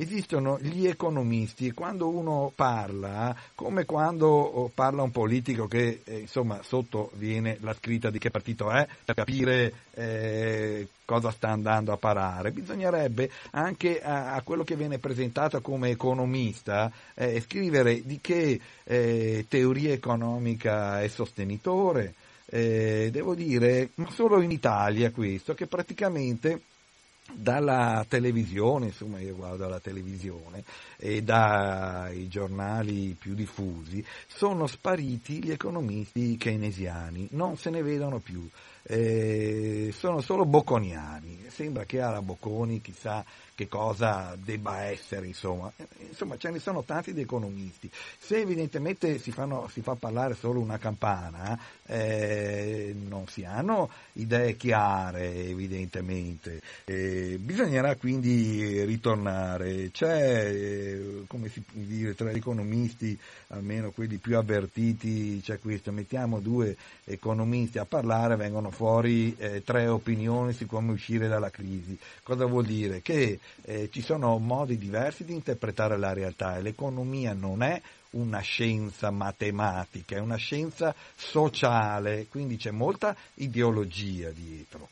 [0.00, 6.60] esistono gli economisti e quando uno parla, come quando parla un politico che eh, insomma
[6.62, 11.96] sotto viene la scritta di che partito è per capire eh, cosa sta andando a
[11.96, 18.60] parare, bisognerebbe anche a, a quello che viene presentato come economista eh, scrivere di che
[18.84, 22.14] eh, teoria economica è sostenitore,
[22.46, 26.60] eh, devo dire, ma solo in Italia questo, che praticamente
[27.32, 30.64] dalla televisione, insomma io guardo la televisione
[30.96, 38.48] e dai giornali più diffusi, sono spariti gli economisti keynesiani, non se ne vedono più,
[38.90, 43.24] eh, sono solo bocconiani, sembra che alla Bocconi chissà
[43.58, 45.72] che cosa debba essere, insomma.
[46.08, 47.90] insomma ce ne sono tanti di economisti.
[48.16, 54.56] Se evidentemente si, fanno, si fa parlare solo una campana, eh, non si hanno idee
[54.56, 56.62] chiare, evidentemente.
[56.84, 59.90] Eh, bisognerà quindi ritornare.
[59.90, 65.90] C'è, eh, come si può dire, tra gli economisti, almeno quelli più avvertiti, c'è questo,
[65.90, 71.98] mettiamo due economisti a parlare, vengono fuori eh, tre opinioni su come uscire dalla crisi.
[72.22, 73.02] Cosa vuol dire?
[73.02, 78.38] Che eh, ci sono modi diversi di interpretare la realtà e l'economia non è una
[78.38, 84.90] scienza matematica, è una scienza sociale, quindi c'è molta ideologia dietro.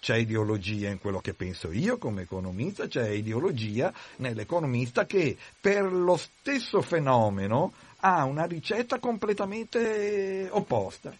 [0.00, 6.16] C'è ideologia in quello che penso io come economista, c'è ideologia nell'economista che per lo
[6.16, 11.14] stesso fenomeno ha una ricetta completamente opposta.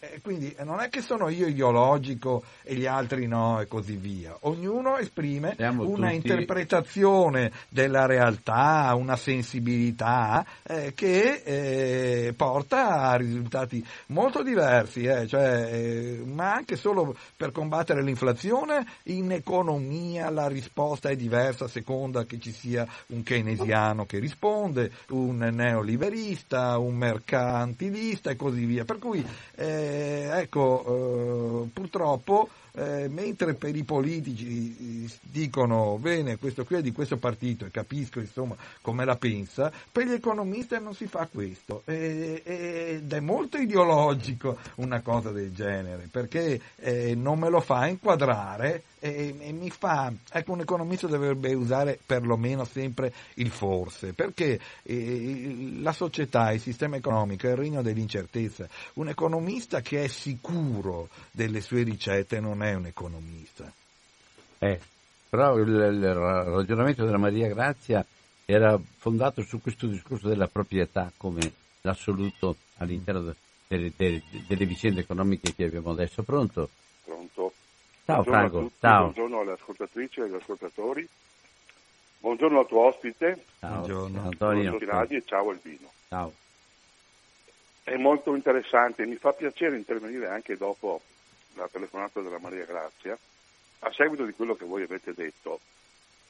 [0.00, 4.36] Eh, quindi non è che sono io ideologico e gli altri no e così via.
[4.40, 6.16] Ognuno esprime Siamo una tutti...
[6.16, 15.70] interpretazione della realtà, una sensibilità eh, che eh, porta a risultati molto diversi, eh, cioè,
[15.72, 22.24] eh, ma anche solo per combattere l'inflazione in economia la risposta è diversa a seconda
[22.24, 28.84] che ci sia un keynesiano che risponde, un neoliberista, un mercantilista e così via.
[28.84, 29.24] Per cui
[29.56, 36.82] eh, eh, ecco, eh, purtroppo eh, mentre per i politici dicono bene questo qui è
[36.82, 41.28] di questo partito e capisco insomma come la pensa, per gli economisti non si fa
[41.30, 41.82] questo.
[41.84, 47.86] E, ed è molto ideologico una cosa del genere perché eh, non me lo fa
[47.86, 54.60] inquadrare e, e, mi fa, ecco un economista dovrebbe usare perlomeno sempre il forse, perché
[54.84, 61.08] eh, la società, il sistema economico è il regno dell'incertezza, un economista che è sicuro
[61.32, 63.70] delle sue ricette non è un economista.
[64.58, 64.78] Eh,
[65.28, 68.04] però il, il ragionamento della Maria Grazia
[68.44, 71.40] era fondato su questo discorso della proprietà come
[71.82, 73.34] l'assoluto all'interno
[73.68, 76.22] delle, delle, delle vicende economiche che abbiamo adesso.
[76.22, 76.68] Pronto?
[77.04, 77.52] Pronto.
[78.04, 79.02] Ciao buongiorno Franco, ciao.
[79.02, 81.08] Buongiorno alle ascoltatrici e agli ascoltatori.
[82.18, 83.44] Buongiorno al tuo ospite.
[83.58, 84.22] Ciao, buongiorno.
[84.22, 84.78] Antonio.
[85.08, 85.90] e ciao Albino.
[86.08, 86.32] Ciao.
[87.84, 91.00] È molto interessante, mi fa piacere intervenire anche dopo
[91.54, 93.16] la telefonata della Maria Grazia.
[93.80, 95.60] A seguito di quello che voi avete detto,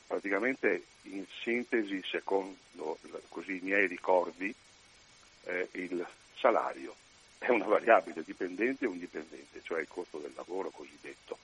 [0.07, 4.55] praticamente in sintesi, secondo così, i miei ricordi,
[5.45, 6.95] eh, il salario
[7.39, 11.39] è una variabile dipendente o indipendente, cioè il costo del lavoro cosiddetto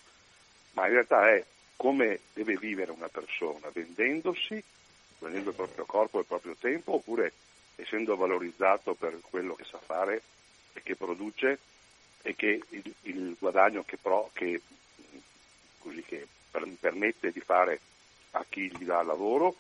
[0.79, 1.45] ma in realtà è
[1.75, 4.63] come deve vivere una persona, vendendosi,
[5.19, 7.33] vendendo il proprio corpo e il proprio tempo, oppure
[7.75, 10.23] essendo valorizzato per quello che sa fare
[10.73, 11.59] e che produce
[12.29, 14.61] e che il, il guadagno che, pro, che,
[16.07, 17.81] che per, permette di fare
[18.33, 19.57] a chi gli dà lavoro,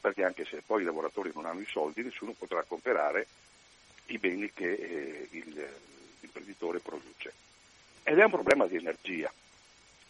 [0.00, 3.26] perché anche se poi i lavoratori non hanno i soldi, nessuno potrà comprare
[4.06, 5.68] i beni che eh, il,
[6.20, 7.32] l'imprenditore produce.
[8.04, 9.30] Ed è un problema di energia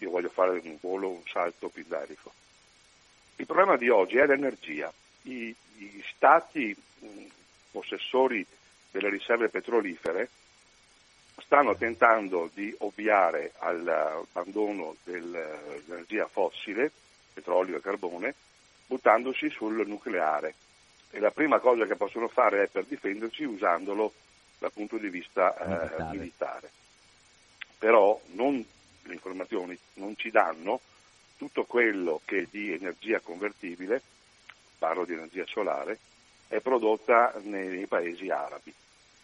[0.01, 2.33] io voglio fare un volo, un salto pindarico.
[3.37, 4.91] Il problema di oggi è l'energia.
[5.23, 7.07] I, i stati mh,
[7.71, 8.45] possessori
[8.91, 10.31] delle riserve petrolifere
[11.41, 16.91] stanno tentando di ovviare all'abbandono dell'energia fossile,
[17.33, 18.35] petrolio e carbone,
[18.87, 20.55] buttandosi sul nucleare.
[21.11, 24.13] E la prima cosa che possono fare è per difendersi usandolo
[24.59, 26.71] dal punto di vista eh, militare.
[27.79, 28.65] Però non
[29.03, 30.81] le informazioni non ci danno
[31.37, 34.03] tutto quello che di energia convertibile,
[34.79, 35.99] parlo di energia solare,
[36.49, 38.75] è prodotta nei paesi arabi.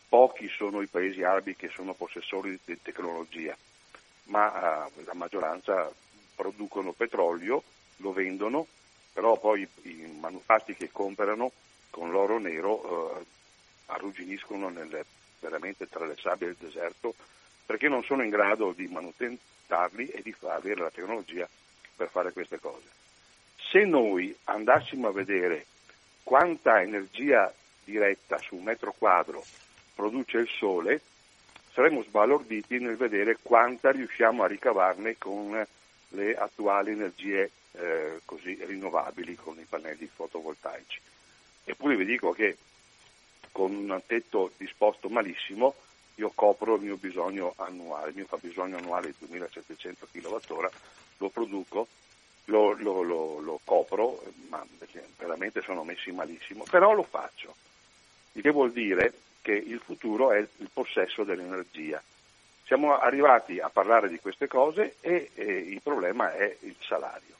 [0.08, 3.56] Pochi sono i paesi arabi che sono possessori di tecnologia,
[4.24, 5.90] ma eh, la maggioranza
[6.34, 7.62] producono petrolio,
[7.96, 8.66] lo vendono,
[9.12, 11.50] però poi i manufatti che comprano
[11.90, 13.24] con l'oro nero eh,
[13.86, 15.04] arrugginiscono nelle,
[15.40, 17.14] veramente tra le sabbie del deserto
[17.66, 21.48] perché non sono in grado di manutentarli e di avere la tecnologia
[21.96, 22.86] per fare queste cose.
[23.56, 25.66] Se noi andassimo a vedere
[26.22, 27.52] quanta energia
[27.82, 29.44] diretta su un metro quadro
[29.96, 31.00] produce il Sole,
[31.72, 35.66] saremmo sbalorditi nel vedere quanta riusciamo a ricavarne con
[36.10, 41.00] le attuali energie eh, così rinnovabili con i pannelli fotovoltaici.
[41.64, 42.56] Eppure vi dico che
[43.50, 45.74] con un tetto disposto malissimo
[46.16, 50.70] io copro il mio bisogno annuale, il mio fabbisogno annuale di 2700 kWh,
[51.18, 51.88] lo produco,
[52.44, 54.64] lo, lo, lo, lo copro, ma
[55.18, 57.54] veramente sono messi malissimo, però lo faccio.
[58.32, 59.12] Il che vuol dire
[59.46, 62.02] che il futuro è il possesso dell'energia.
[62.64, 67.36] Siamo arrivati a parlare di queste cose e, e il problema è il salario.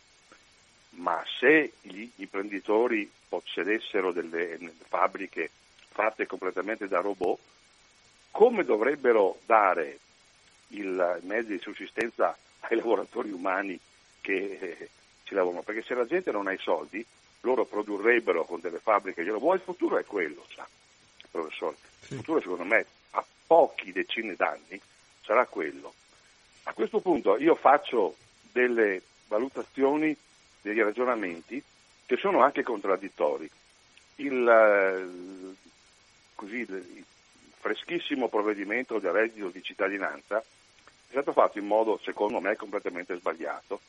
[0.91, 4.57] Ma se gli imprenditori possedessero delle
[4.87, 5.51] fabbriche
[5.89, 7.41] fatte completamente da robot,
[8.31, 9.99] come dovrebbero dare
[10.69, 10.83] i
[11.23, 13.77] mezzi di sussistenza ai lavoratori umani
[14.21, 14.89] che eh,
[15.25, 15.63] ci lavorano?
[15.63, 17.05] Perché se la gente non ha i soldi,
[17.41, 20.69] loro produrrebbero con delle fabbriche di robot, il futuro è quello, sa,
[21.37, 21.77] professore.
[22.09, 24.81] Il futuro secondo me a pochi decine d'anni
[25.23, 25.93] sarà quello.
[26.65, 28.17] A questo punto io faccio
[28.53, 30.17] delle valutazioni,
[30.61, 31.63] degli ragionamenti
[32.07, 33.51] che sono anche contraddittori.
[34.17, 35.57] Il, eh,
[36.35, 37.05] così, il
[37.59, 43.81] freschissimo provvedimento del reddito di cittadinanza è stato fatto in modo, secondo me, completamente sbagliato,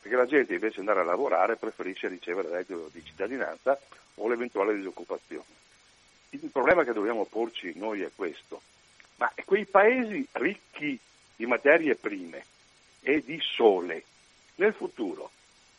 [0.00, 3.78] perché la gente invece di andare a lavorare preferisce ricevere il reddito di cittadinanza
[4.16, 5.62] o l'eventuale disoccupazione.
[6.42, 8.60] Il problema che dobbiamo porci noi è questo,
[9.16, 10.98] ma quei paesi ricchi
[11.36, 12.44] di materie prime
[13.00, 14.02] e di sole,
[14.56, 15.30] nel futuro,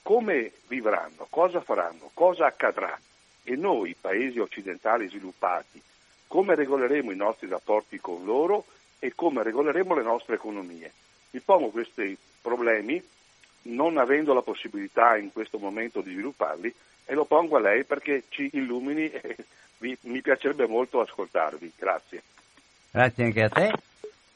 [0.02, 2.98] come vivranno, cosa faranno, cosa accadrà?
[3.44, 5.82] E noi, paesi occidentali sviluppati,
[6.28, 8.66] come regoleremo i nostri rapporti con loro
[9.00, 10.92] e come regoleremo le nostre economie.
[11.32, 13.04] Mi pongo questi problemi
[13.64, 16.74] non avendo la possibilità in questo momento di svilupparli
[17.04, 19.36] e lo pongo a lei perché ci illumini e
[19.80, 21.72] mi piacerebbe molto ascoltarvi.
[21.78, 22.24] Grazie.
[22.92, 23.74] Grazie anche a te.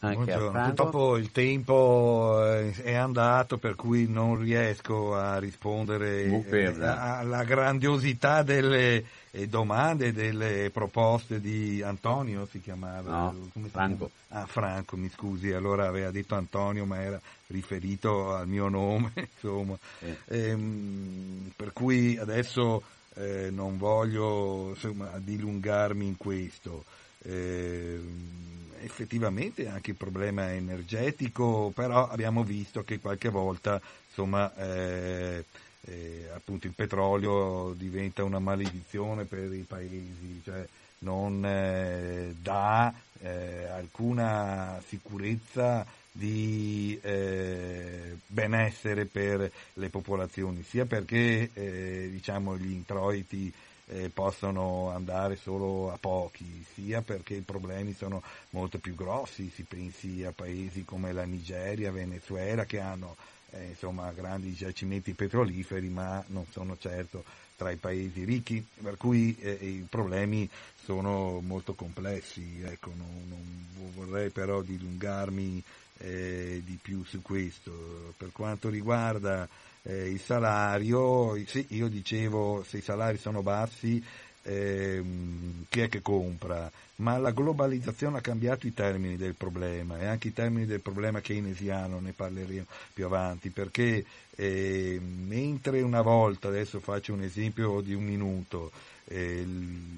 [0.02, 7.44] Anche Purtroppo il tempo eh, è andato per cui non riesco a rispondere eh, alla
[7.44, 13.12] grandiosità delle eh, domande, delle proposte di Antonio, si chiamava?
[13.12, 14.10] No, Come Franco.
[14.30, 19.78] Ah, Franco, mi scusi, allora aveva detto Antonio ma era riferito al mio nome, insomma.
[20.00, 20.16] Eh.
[20.28, 22.82] Ehm, per cui adesso
[23.16, 26.86] eh, non voglio insomma, dilungarmi in questo.
[27.24, 28.38] Ehm,
[28.82, 35.44] effettivamente anche il problema energetico, però abbiamo visto che qualche volta insomma, eh,
[35.82, 40.66] eh, appunto il petrolio diventa una maledizione per i paesi, cioè
[41.00, 45.86] non eh, dà eh, alcuna sicurezza
[46.20, 53.52] di eh, benessere per le popolazioni, sia perché eh, diciamo, gli introiti
[53.88, 59.64] eh, possono andare solo a pochi, sia perché i problemi sono molto più grossi, si
[59.64, 63.16] pensi a paesi come la Nigeria, Venezuela che hanno
[63.52, 67.24] eh, insomma, grandi giacimenti petroliferi ma non sono certo
[67.56, 70.50] tra i paesi ricchi, per cui eh, i problemi
[70.84, 75.64] sono molto complessi, ecco, non, non vorrei però dilungarmi
[76.00, 78.14] eh, di più su questo.
[78.18, 79.48] Per quanto riguarda
[79.84, 84.04] eh, il salario, sì, io dicevo se i salari sono bassi
[84.44, 86.70] ehm, chi è che compra?
[86.98, 91.22] Ma la globalizzazione ha cambiato i termini del problema e anche i termini del problema
[91.22, 94.04] keynesiano, ne parleremo più avanti, perché
[94.36, 98.72] eh, mentre una volta, adesso faccio un esempio di un minuto,
[99.06, 99.46] eh,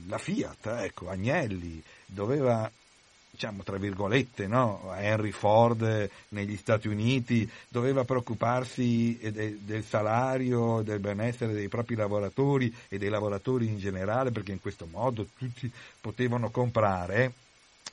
[0.07, 2.69] la Fiat, ecco, Agnelli, doveva
[3.31, 4.93] diciamo tra virgolette, no?
[4.95, 12.73] Henry Ford negli Stati Uniti doveva preoccuparsi del, del salario, del benessere dei propri lavoratori
[12.89, 17.33] e dei lavoratori in generale perché in questo modo tutti potevano comprare.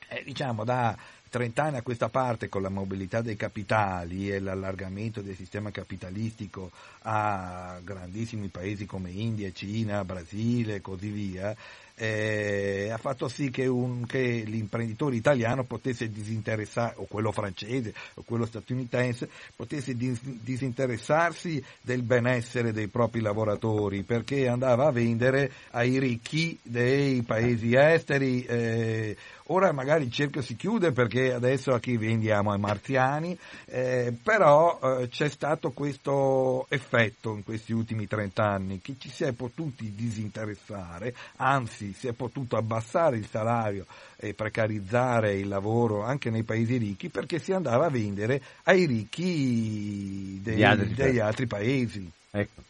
[0.09, 0.97] Eh, diciamo da
[1.29, 6.71] 30 anni a questa parte con la mobilità dei capitali e l'allargamento del sistema capitalistico
[7.03, 11.55] a grandissimi paesi come India, Cina, Brasile e così via,
[11.99, 18.23] eh, ha fatto sì che, un, che, l'imprenditore italiano potesse disinteressare, o quello francese o
[18.23, 25.99] quello statunitense, potesse dis, disinteressarsi del benessere dei propri lavoratori perché andava a vendere ai
[25.99, 28.45] ricchi dei paesi esteri.
[28.45, 29.17] Eh,
[29.51, 34.79] ora magari il cerchio si chiude perché adesso a chi vendiamo ai marziani, eh, però
[34.81, 39.93] eh, c'è stato questo effetto in questi ultimi 30 anni che ci si è potuti
[39.95, 43.87] disinteressare, anzi si è potuto abbassare il salario
[44.17, 50.41] e precarizzare il lavoro anche nei paesi ricchi perché si andava a vendere ai ricchi
[50.43, 52.11] dei, altri, degli altri paesi.
[52.31, 52.63] Ecco.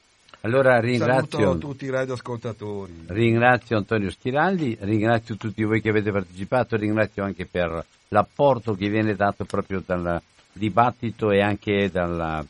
[0.42, 3.06] Allora ringrazio Saluto tutti i radioascoltatori.
[3.06, 9.14] Ringrazio Antonio Schiraldi, ringrazio tutti voi che avete partecipato, ringrazio anche per l'apporto che viene
[9.14, 10.20] dato proprio dal
[10.52, 12.44] dibattito e anche dalla,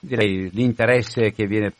[0.00, 1.74] direi, l'interesse che viene,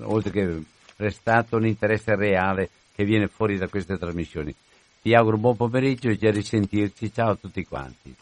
[0.00, 0.62] oltre che
[0.96, 4.54] prestato, l'interesse reale che viene fuori da queste trasmissioni.
[5.02, 7.12] Ti auguro buon pomeriggio e a risentirci.
[7.12, 8.14] Ciao a tutti quanti.